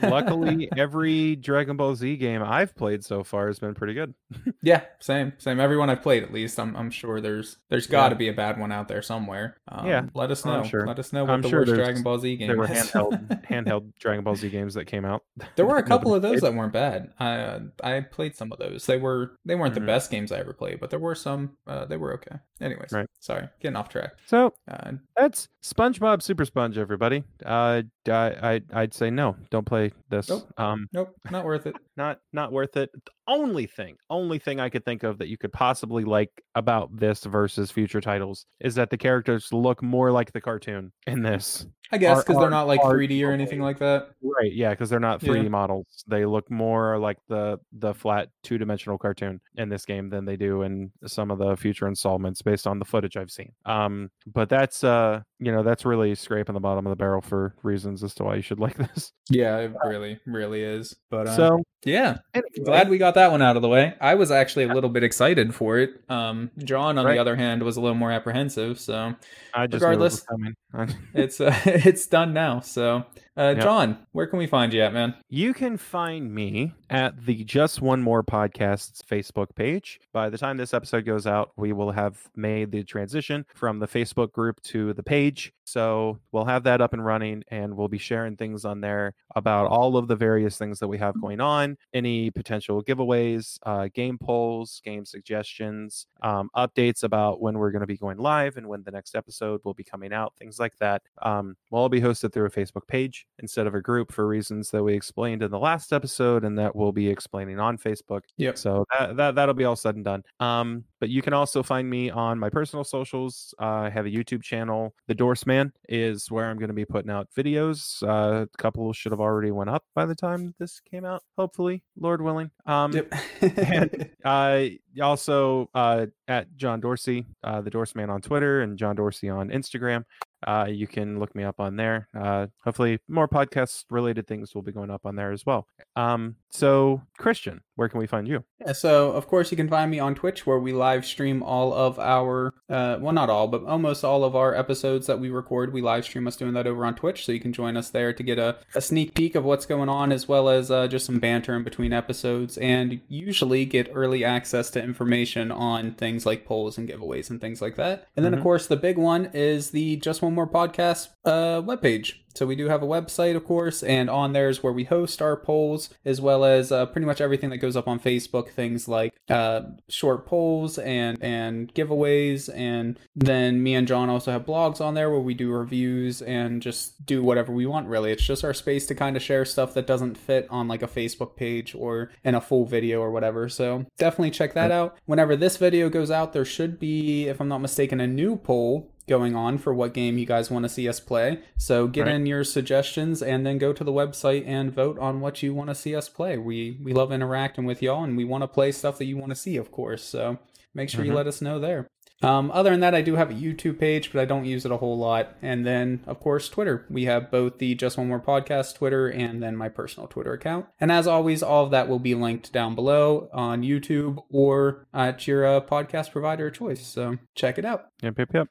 but 0.00 0.02
luckily 0.10 0.68
every 0.76 1.09
every 1.10 1.36
Dragon 1.36 1.76
Ball 1.76 1.94
Z 1.94 2.16
game 2.16 2.42
I've 2.42 2.74
played 2.74 3.04
so 3.04 3.22
far 3.24 3.46
has 3.48 3.58
been 3.58 3.74
pretty 3.74 3.94
good. 3.94 4.14
yeah, 4.62 4.82
same, 5.00 5.32
same. 5.38 5.60
Everyone 5.60 5.90
I've 5.90 6.02
played, 6.02 6.22
at 6.22 6.32
least, 6.32 6.58
I'm, 6.58 6.76
I'm 6.76 6.90
sure 6.90 7.20
there's 7.20 7.58
there's 7.68 7.86
got 7.86 8.10
to 8.10 8.14
Yeah. 8.14 8.18
be 8.18 8.28
a 8.28 8.32
bad 8.32 8.58
one 8.58 8.72
out 8.72 8.88
there 8.88 9.02
somewhere. 9.02 9.56
Um, 9.68 9.86
Yeah, 9.86 10.06
let 10.14 10.30
us 10.30 10.44
know. 10.44 10.62
sure. 10.64 10.86
Let 10.86 10.98
us 10.98 11.12
know 11.12 11.24
what 11.24 11.32
I'm 11.34 11.42
the 11.42 11.48
sure 11.48 11.60
worst 11.60 11.74
Dragon 11.74 12.02
Ball 12.02 12.18
Z 12.18 12.36
game 12.36 12.48
There 12.48 12.56
were 12.56 12.66
handheld 12.66 13.44
handheld 13.46 13.92
Dragon 13.98 14.24
Ball 14.24 14.36
Z 14.36 14.48
games 14.50 14.74
that 14.74 14.86
came 14.86 15.04
out. 15.04 15.24
There 15.56 15.66
were 15.66 15.78
a 15.78 15.82
couple 15.82 16.14
of 16.14 16.22
those 16.22 16.40
played. 16.40 16.52
that 16.52 16.56
weren't 16.58 16.72
bad. 16.72 17.12
I 17.18 17.30
uh, 17.34 17.60
I 17.82 18.00
played 18.00 18.36
some 18.36 18.52
of 18.52 18.58
those. 18.58 18.86
They 18.86 18.96
were 18.98 19.32
they 19.44 19.54
weren't 19.54 19.72
Mhm. 19.72 19.80
the 19.80 19.86
best 19.86 20.10
games 20.10 20.32
I 20.32 20.38
ever 20.38 20.52
played, 20.52 20.80
but 20.80 20.90
there 20.90 20.98
were 20.98 21.14
some. 21.14 21.56
Uh, 21.66 21.84
they 21.84 21.96
were 21.96 22.14
okay. 22.14 22.36
Anyways, 22.60 22.92
Right. 22.92 23.06
sorry, 23.20 23.48
getting 23.60 23.76
off 23.76 23.88
track. 23.88 24.12
So 24.26 24.54
Uh, 24.68 24.92
that's 25.16 25.48
SpongeBob 25.62 26.22
Super 26.22 26.44
Sponge, 26.44 26.76
everybody. 26.78 27.24
Uh, 27.44 27.82
I, 28.06 28.12
I 28.42 28.60
I'd 28.72 28.94
say 28.94 29.10
no, 29.10 29.36
don't 29.50 29.64
play 29.66 29.92
this. 30.08 30.28
Nope. 30.28 30.52
Um, 30.58 30.88
nope, 30.92 30.99
not 31.30 31.44
worth 31.44 31.66
it. 31.66 31.76
not 31.96 32.18
not 32.32 32.52
worth 32.52 32.76
it. 32.76 32.90
The 32.92 33.12
only 33.26 33.66
thing, 33.66 33.96
only 34.08 34.38
thing 34.38 34.60
I 34.60 34.68
could 34.68 34.84
think 34.84 35.02
of 35.02 35.18
that 35.18 35.28
you 35.28 35.38
could 35.38 35.52
possibly 35.52 36.04
like 36.04 36.30
about 36.54 36.94
this 36.96 37.24
versus 37.24 37.70
future 37.70 38.00
titles 38.00 38.46
is 38.60 38.74
that 38.74 38.90
the 38.90 38.96
characters 38.96 39.52
look 39.52 39.82
more 39.82 40.10
like 40.10 40.32
the 40.32 40.40
cartoon 40.40 40.92
in 41.06 41.22
this. 41.22 41.66
I 41.92 41.98
guess 41.98 42.22
because 42.22 42.40
they're 42.40 42.50
not 42.50 42.68
like 42.68 42.80
are 42.80 42.94
3D 42.94 43.26
or 43.26 43.32
anything 43.32 43.60
like 43.60 43.78
that. 43.78 44.10
Right, 44.22 44.52
yeah, 44.52 44.70
because 44.70 44.88
they're 44.90 45.00
not 45.00 45.20
3D 45.20 45.50
models. 45.50 46.04
They 46.06 46.24
look 46.24 46.48
more 46.50 46.98
like 46.98 47.18
the 47.28 47.58
the 47.72 47.94
flat 47.94 48.28
two 48.44 48.58
dimensional 48.58 48.96
cartoon 48.96 49.40
in 49.56 49.68
this 49.68 49.84
game 49.84 50.08
than 50.08 50.24
they 50.24 50.36
do 50.36 50.62
in 50.62 50.92
some 51.06 51.30
of 51.30 51.38
the 51.38 51.56
future 51.56 51.88
installments 51.88 52.42
based 52.42 52.66
on 52.66 52.78
the 52.78 52.84
footage 52.84 53.16
I've 53.16 53.30
seen. 53.30 53.52
Um, 53.64 54.10
but 54.26 54.48
that's 54.48 54.84
uh, 54.84 55.22
you 55.40 55.50
know, 55.50 55.62
that's 55.62 55.84
really 55.84 56.14
scraping 56.14 56.54
the 56.54 56.60
bottom 56.60 56.86
of 56.86 56.90
the 56.90 56.96
barrel 56.96 57.22
for 57.22 57.54
reasons 57.62 58.04
as 58.04 58.14
to 58.14 58.24
why 58.24 58.36
you 58.36 58.42
should 58.42 58.60
like 58.60 58.76
this. 58.94 59.12
Yeah, 59.28 59.58
it 59.58 59.72
really, 59.84 60.20
really 60.26 60.62
is. 60.62 60.89
But 61.10 61.26
uh, 61.28 61.36
So 61.36 61.62
yeah, 61.84 62.18
anyway, 62.34 62.48
glad 62.64 62.88
we 62.90 62.98
got 62.98 63.14
that 63.14 63.30
one 63.30 63.42
out 63.42 63.56
of 63.56 63.62
the 63.62 63.68
way. 63.68 63.94
I 64.00 64.14
was 64.14 64.30
actually 64.30 64.64
a 64.64 64.74
little 64.74 64.90
bit 64.90 65.02
excited 65.02 65.54
for 65.54 65.78
it. 65.78 65.90
Um, 66.08 66.50
John, 66.58 66.98
on 66.98 67.06
Right. 67.06 67.14
the 67.14 67.20
other 67.20 67.36
hand, 67.36 67.62
was 67.62 67.76
a 67.76 67.80
little 67.80 67.96
more 67.96 68.12
apprehensive. 68.12 68.78
So 68.78 69.14
I 69.54 69.66
just 69.66 69.80
knew 69.82 69.86
it 69.86 69.90
regardless- 69.90 70.20
coming. 70.22 70.54
it's 71.14 71.40
uh, 71.40 71.54
it's 71.64 72.06
done 72.06 72.32
now. 72.32 72.60
So, 72.60 73.04
uh, 73.36 73.54
Yep. 73.56 73.60
John, 73.62 73.98
where 74.12 74.26
can 74.26 74.38
we 74.38 74.46
find 74.46 74.72
you 74.72 74.82
at, 74.82 74.92
man? 74.92 75.14
You 75.28 75.52
can 75.54 75.76
find 75.76 76.32
me 76.32 76.74
at 76.90 77.24
the 77.26 77.42
Just 77.44 77.80
One 77.82 78.02
More 78.02 78.22
Podcast's 78.22 79.02
Facebook 79.02 79.54
page. 79.54 79.98
By 80.12 80.28
the 80.30 80.38
time 80.38 80.56
this 80.58 80.74
episode 80.74 81.04
goes 81.06 81.26
out, 81.26 81.50
we 81.56 81.72
will 81.72 81.90
have 81.92 82.18
made 82.36 82.70
the 82.72 82.84
transition 82.84 83.46
from 83.54 83.78
the 83.78 83.88
Facebook 83.88 84.32
group 84.32 84.60
to 84.64 84.92
the 84.92 85.02
page. 85.02 85.52
So 85.64 86.18
we'll 86.32 86.44
have 86.46 86.64
that 86.64 86.80
up 86.80 86.92
and 86.92 87.04
running, 87.04 87.44
and 87.48 87.76
we'll 87.76 87.88
be 87.88 87.98
sharing 87.98 88.36
things 88.36 88.64
on 88.64 88.80
there 88.80 89.14
about 89.36 89.66
all 89.68 89.96
of 89.96 90.08
the 90.08 90.16
various 90.16 90.58
things 90.58 90.80
that 90.80 90.88
we 90.88 90.98
have 90.98 91.20
going 91.20 91.40
on, 91.40 91.69
any 91.92 92.30
potential 92.30 92.82
giveaways, 92.82 93.58
uh, 93.64 93.88
game 93.92 94.18
polls, 94.18 94.80
game 94.84 95.04
suggestions, 95.04 96.06
um, 96.22 96.50
updates 96.56 97.02
about 97.02 97.40
when 97.40 97.58
we're 97.58 97.70
going 97.70 97.80
to 97.80 97.86
be 97.86 97.96
going 97.96 98.18
live 98.18 98.56
and 98.56 98.66
when 98.66 98.82
the 98.82 98.90
next 98.90 99.14
episode 99.14 99.60
will 99.64 99.74
be 99.74 99.84
coming 99.84 100.12
out, 100.12 100.34
things 100.38 100.58
like 100.58 100.76
that. 100.78 101.02
Um, 101.22 101.56
will 101.70 101.80
all 101.80 101.88
be 101.88 102.00
hosted 102.00 102.32
through 102.32 102.46
a 102.46 102.50
Facebook 102.50 102.86
page 102.88 103.26
instead 103.38 103.66
of 103.66 103.74
a 103.74 103.80
group 103.80 104.12
for 104.12 104.26
reasons 104.26 104.70
that 104.70 104.82
we 104.82 104.94
explained 104.94 105.42
in 105.42 105.50
the 105.50 105.58
last 105.58 105.92
episode 105.92 106.44
and 106.44 106.58
that 106.58 106.74
we'll 106.74 106.92
be 106.92 107.08
explaining 107.08 107.58
on 107.58 107.78
Facebook. 107.78 108.22
Yeah. 108.36 108.54
So 108.54 108.84
that, 108.98 109.16
that 109.16 109.34
that'll 109.34 109.54
be 109.54 109.64
all 109.64 109.76
said 109.76 109.96
and 109.96 110.04
done. 110.04 110.22
Um, 110.38 110.84
but 111.00 111.08
you 111.08 111.22
can 111.22 111.32
also 111.32 111.62
find 111.62 111.88
me 111.88 112.10
on 112.10 112.38
my 112.38 112.50
personal 112.50 112.84
socials. 112.84 113.54
Uh, 113.60 113.64
I 113.66 113.90
have 113.90 114.06
a 114.06 114.10
YouTube 114.10 114.42
channel. 114.42 114.94
The 115.08 115.14
Dorseman 115.14 115.72
is 115.88 116.30
where 116.30 116.50
I'm 116.50 116.58
going 116.58 116.68
to 116.68 116.74
be 116.74 116.84
putting 116.84 117.10
out 117.10 117.28
videos. 117.36 118.02
Uh, 118.02 118.42
a 118.42 118.58
couple 118.58 118.92
should 118.92 119.12
have 119.12 119.20
already 119.20 119.50
went 119.50 119.70
up 119.70 119.84
by 119.94 120.04
the 120.04 120.14
time 120.14 120.54
this 120.58 120.80
came 120.80 121.04
out. 121.04 121.22
Hopefully, 121.38 121.59
Lord 121.98 122.22
willing. 122.22 122.50
Um, 122.66 122.92
Yep. 122.92 123.14
and 123.42 124.10
uh, 124.24 124.64
also 125.02 125.68
uh, 125.74 126.06
at 126.28 126.56
John 126.56 126.80
Dorsey, 126.80 127.26
uh, 127.44 127.60
the 127.60 127.70
Dorseman 127.70 128.08
on 128.08 128.20
Twitter, 128.22 128.62
and 128.62 128.78
John 128.78 128.96
Dorsey 128.96 129.28
on 129.28 129.50
Instagram. 129.50 130.04
Uh, 130.46 130.66
you 130.70 130.86
can 130.86 131.18
look 131.18 131.34
me 131.34 131.44
up 131.44 131.60
on 131.60 131.76
there. 131.76 132.08
Uh, 132.18 132.46
hopefully, 132.64 132.98
more 133.08 133.28
podcast 133.28 133.84
related 133.90 134.26
things 134.26 134.54
will 134.54 134.62
be 134.62 134.72
going 134.72 134.90
up 134.90 135.04
on 135.04 135.14
there 135.14 135.32
as 135.32 135.44
well. 135.44 135.66
Um, 135.96 136.36
so, 136.50 137.02
Christian, 137.18 137.60
where 137.80 137.88
can 137.88 137.98
we 137.98 138.06
find 138.06 138.28
you? 138.28 138.44
Yeah, 138.60 138.72
so 138.72 139.10
of 139.12 139.26
course 139.26 139.50
you 139.50 139.56
can 139.56 139.68
find 139.70 139.90
me 139.90 139.98
on 139.98 140.14
Twitch 140.14 140.46
where 140.46 140.58
we 140.58 140.72
live 140.74 141.06
stream 141.06 141.42
all 141.42 141.72
of 141.72 141.98
our 141.98 142.52
uh 142.68 142.98
well 143.00 143.14
not 143.14 143.30
all 143.30 143.48
but 143.48 143.64
almost 143.64 144.04
all 144.04 144.22
of 144.22 144.36
our 144.36 144.54
episodes 144.54 145.06
that 145.06 145.18
we 145.18 145.30
record 145.30 145.72
we 145.72 145.80
live 145.80 146.04
stream 146.04 146.26
us 146.26 146.36
doing 146.36 146.52
that 146.52 146.66
over 146.66 146.84
on 146.84 146.94
Twitch 146.94 147.24
so 147.24 147.32
you 147.32 147.40
can 147.40 147.54
join 147.54 147.78
us 147.78 147.88
there 147.88 148.12
to 148.12 148.22
get 148.22 148.38
a, 148.38 148.58
a 148.74 148.82
sneak 148.82 149.14
peek 149.14 149.34
of 149.34 149.44
what's 149.44 149.64
going 149.64 149.88
on 149.88 150.12
as 150.12 150.28
well 150.28 150.50
as 150.50 150.70
uh, 150.70 150.86
just 150.88 151.06
some 151.06 151.18
banter 151.18 151.56
in 151.56 151.64
between 151.64 151.92
episodes 151.94 152.58
and 152.58 153.00
usually 153.08 153.64
get 153.64 153.90
early 153.94 154.22
access 154.24 154.68
to 154.70 154.82
information 154.82 155.50
on 155.50 155.92
things 155.94 156.26
like 156.26 156.44
polls 156.44 156.76
and 156.76 156.86
giveaways 156.86 157.30
and 157.30 157.40
things 157.40 157.62
like 157.62 157.76
that. 157.76 158.06
And 158.14 158.24
then 158.26 158.34
of 158.34 158.40
Mhm. 158.40 158.42
course 158.42 158.66
the 158.66 158.76
big 158.76 158.98
one 158.98 159.30
is 159.32 159.70
the 159.70 159.96
Just 159.96 160.20
One 160.20 160.34
More 160.34 160.46
Podcast 160.46 161.08
uh 161.24 161.62
webpage. 161.62 162.16
So 162.34 162.46
we 162.46 162.56
do 162.56 162.68
have 162.68 162.82
a 162.82 162.86
website, 162.86 163.36
of 163.36 163.44
course, 163.44 163.82
and 163.82 164.08
on 164.08 164.32
there 164.32 164.48
is 164.48 164.62
where 164.62 164.72
we 164.72 164.84
host 164.84 165.20
our 165.20 165.36
polls, 165.36 165.90
as 166.04 166.20
well 166.20 166.44
as 166.44 166.70
uh, 166.70 166.86
pretty 166.86 167.06
much 167.06 167.20
everything 167.20 167.50
that 167.50 167.58
goes 167.58 167.76
up 167.76 167.88
on 167.88 167.98
Facebook. 167.98 168.50
Things 168.50 168.88
like 168.88 169.14
uh, 169.28 169.62
short 169.88 170.26
polls 170.26 170.78
and 170.78 171.22
and 171.22 171.74
giveaways, 171.74 172.52
and 172.54 172.98
then 173.14 173.62
me 173.62 173.74
and 173.74 173.86
John 173.86 174.08
also 174.08 174.32
have 174.32 174.46
blogs 174.46 174.80
on 174.80 174.94
there 174.94 175.10
where 175.10 175.20
we 175.20 175.34
do 175.34 175.50
reviews 175.50 176.22
and 176.22 176.62
just 176.62 177.04
do 177.04 177.22
whatever 177.22 177.52
we 177.52 177.66
want. 177.66 177.88
Really, 177.88 178.12
it's 178.12 178.26
just 178.26 178.44
our 178.44 178.54
space 178.54 178.86
to 178.86 178.94
kind 178.94 179.16
of 179.16 179.22
share 179.22 179.44
stuff 179.44 179.74
that 179.74 179.86
doesn't 179.86 180.16
fit 180.16 180.46
on 180.50 180.68
like 180.68 180.82
a 180.82 180.88
Facebook 180.88 181.36
page 181.36 181.74
or 181.74 182.10
in 182.24 182.34
a 182.34 182.40
full 182.40 182.64
video 182.64 183.00
or 183.00 183.10
whatever. 183.10 183.48
So 183.48 183.86
definitely 183.98 184.30
check 184.30 184.54
that 184.54 184.70
out. 184.70 184.96
Whenever 185.06 185.36
this 185.36 185.56
video 185.56 185.88
goes 185.88 186.10
out, 186.10 186.32
there 186.32 186.44
should 186.44 186.78
be, 186.78 187.26
if 187.28 187.40
I'm 187.40 187.48
not 187.48 187.58
mistaken, 187.58 188.00
a 188.00 188.06
new 188.06 188.36
poll 188.36 188.90
going 189.10 189.36
on 189.36 189.58
for 189.58 189.74
what 189.74 189.92
game 189.92 190.16
you 190.16 190.24
guys 190.24 190.50
want 190.50 190.62
to 190.64 190.68
see 190.70 190.88
us 190.88 191.00
play. 191.00 191.40
So 191.58 191.86
get 191.86 192.06
Right. 192.06 192.14
in 192.14 192.24
your 192.24 192.44
suggestions 192.44 193.20
and 193.22 193.44
then 193.44 193.58
go 193.58 193.74
to 193.74 193.84
the 193.84 193.92
website 193.92 194.44
and 194.46 194.72
vote 194.72 194.98
on 194.98 195.20
what 195.20 195.42
you 195.42 195.52
want 195.52 195.68
to 195.68 195.74
see 195.74 195.94
us 195.94 196.08
play. 196.08 196.38
We 196.38 196.78
we 196.82 196.94
love 196.94 197.12
interacting 197.12 197.66
with 197.66 197.82
y'all 197.82 198.04
and 198.04 198.16
we 198.16 198.24
want 198.24 198.42
to 198.44 198.48
play 198.48 198.72
stuff 198.72 198.96
that 198.98 199.04
you 199.04 199.18
want 199.18 199.30
to 199.30 199.36
see, 199.36 199.56
of 199.58 199.70
course. 199.70 200.02
So 200.04 200.38
make 200.74 200.88
sure 200.88 201.04
you 201.04 201.10
Mhm. 201.12 201.16
let 201.16 201.26
us 201.26 201.42
know 201.42 201.58
there. 201.58 201.86
Um, 202.22 202.50
other 202.52 202.68
than 202.68 202.80
that, 202.80 202.94
I 202.94 203.00
do 203.00 203.14
have 203.16 203.30
a 203.30 203.34
YouTube 203.34 203.78
page, 203.78 204.12
but 204.12 204.20
I 204.20 204.26
don't 204.26 204.44
use 204.44 204.66
it 204.66 204.70
a 204.70 204.76
whole 204.76 204.98
lot. 204.98 205.36
And 205.40 205.64
then, 205.66 206.00
of 206.06 206.20
course, 206.20 206.50
Twitter. 206.50 206.84
We 206.90 207.06
have 207.06 207.30
both 207.30 207.56
the 207.56 207.74
Just 207.74 207.96
One 207.96 208.08
More 208.08 208.20
Podcast 208.20 208.74
Twitter 208.76 209.08
and 209.08 209.42
then 209.42 209.56
my 209.56 209.70
personal 209.70 210.06
Twitter 210.06 210.34
account. 210.34 210.66
And 210.78 210.92
as 210.92 211.06
always, 211.06 211.42
all 211.42 211.64
of 211.64 211.70
that 211.70 211.88
will 211.88 211.98
be 211.98 212.14
linked 212.14 212.52
down 212.52 212.74
below 212.74 213.30
on 213.32 213.62
YouTube 213.62 214.18
or 214.30 214.86
at 214.92 215.26
your 215.26 215.46
uh, 215.46 215.60
podcast 215.62 216.12
provider 216.12 216.48
of 216.48 216.52
choice. 216.54 216.86
So 216.86 217.16
check 217.34 217.56
it 217.56 217.64
out. 217.64 217.86
Yep, 218.02 218.18
yep, 218.18 218.28
yep. 218.34 218.48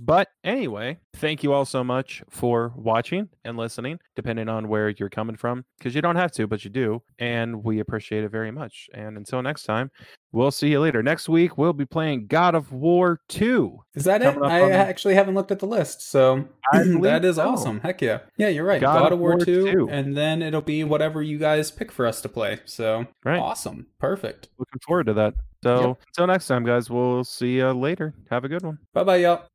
But 0.00 0.28
anyway, 0.44 0.98
thank 1.16 1.42
you 1.42 1.52
all 1.52 1.64
so 1.64 1.82
much 1.82 2.22
for 2.30 2.72
watching 2.76 3.28
and 3.44 3.56
listening, 3.56 3.98
depending 4.14 4.48
on 4.48 4.68
where 4.68 4.90
you're 4.90 5.08
coming 5.10 5.36
from, 5.36 5.64
because 5.78 5.94
you 5.94 6.00
don't 6.02 6.16
have 6.16 6.30
to, 6.32 6.46
but 6.46 6.64
you 6.64 6.70
do. 6.70 7.02
And 7.18 7.64
we 7.64 7.80
appreciate 7.80 8.22
it 8.24 8.30
very 8.30 8.50
much. 8.52 8.88
And 8.94 9.16
until 9.16 9.42
next 9.42 9.64
time, 9.64 9.90
we'll 10.30 10.50
see 10.52 10.68
you 10.70 10.78
later. 10.80 11.02
Next 11.02 11.28
week, 11.28 11.58
we'll 11.58 11.72
be 11.72 11.84
playing 11.86 12.26
God 12.28 12.54
of 12.54 12.72
War 12.72 13.20
2. 13.28 13.78
Is 13.94 14.04
that 14.04 14.22
it? 14.22 14.36
I 14.40 14.68
the- 14.68 14.72
actually 14.74 15.14
haven't 15.14 15.34
looked 15.34 15.50
at 15.50 15.58
the 15.58 15.66
list, 15.66 16.08
so 16.08 16.44
that 16.72 17.24
is 17.24 17.36
so. 17.36 17.48
awesome. 17.48 17.80
Heck 17.80 18.00
yeah, 18.00 18.20
yeah, 18.36 18.48
you're 18.48 18.64
right. 18.64 18.80
God 18.80 18.94
God, 19.00 19.06
of 19.06 19.12
of 19.14 19.18
War, 19.18 19.30
War 19.32 19.44
2, 19.44 19.72
2. 19.72 19.88
and 19.90 20.16
then 20.16 20.42
it'll 20.42 20.60
be 20.62 20.84
whatever 20.84 21.22
you 21.22 21.38
guys 21.38 21.70
pick 21.72 21.90
for 21.90 22.06
us 22.06 22.20
to 22.22 22.28
play. 22.28 22.60
So 22.66 23.06
Right. 23.24 23.40
awesome, 23.40 23.88
perfect. 23.98 24.48
Looking 24.58 24.80
forward 24.86 25.06
to 25.06 25.14
that. 25.14 25.34
So 25.64 25.88
Yep. 25.88 25.98
until 26.08 26.26
next 26.28 26.46
time, 26.46 26.64
guys, 26.64 26.88
we'll 26.88 27.24
see 27.24 27.56
you 27.56 27.72
later. 27.72 28.14
Have 28.30 28.44
a 28.44 28.48
good 28.48 28.62
one. 28.62 28.78
Bye 28.94 29.02
bye, 29.02 29.16
y'all. 29.16 29.48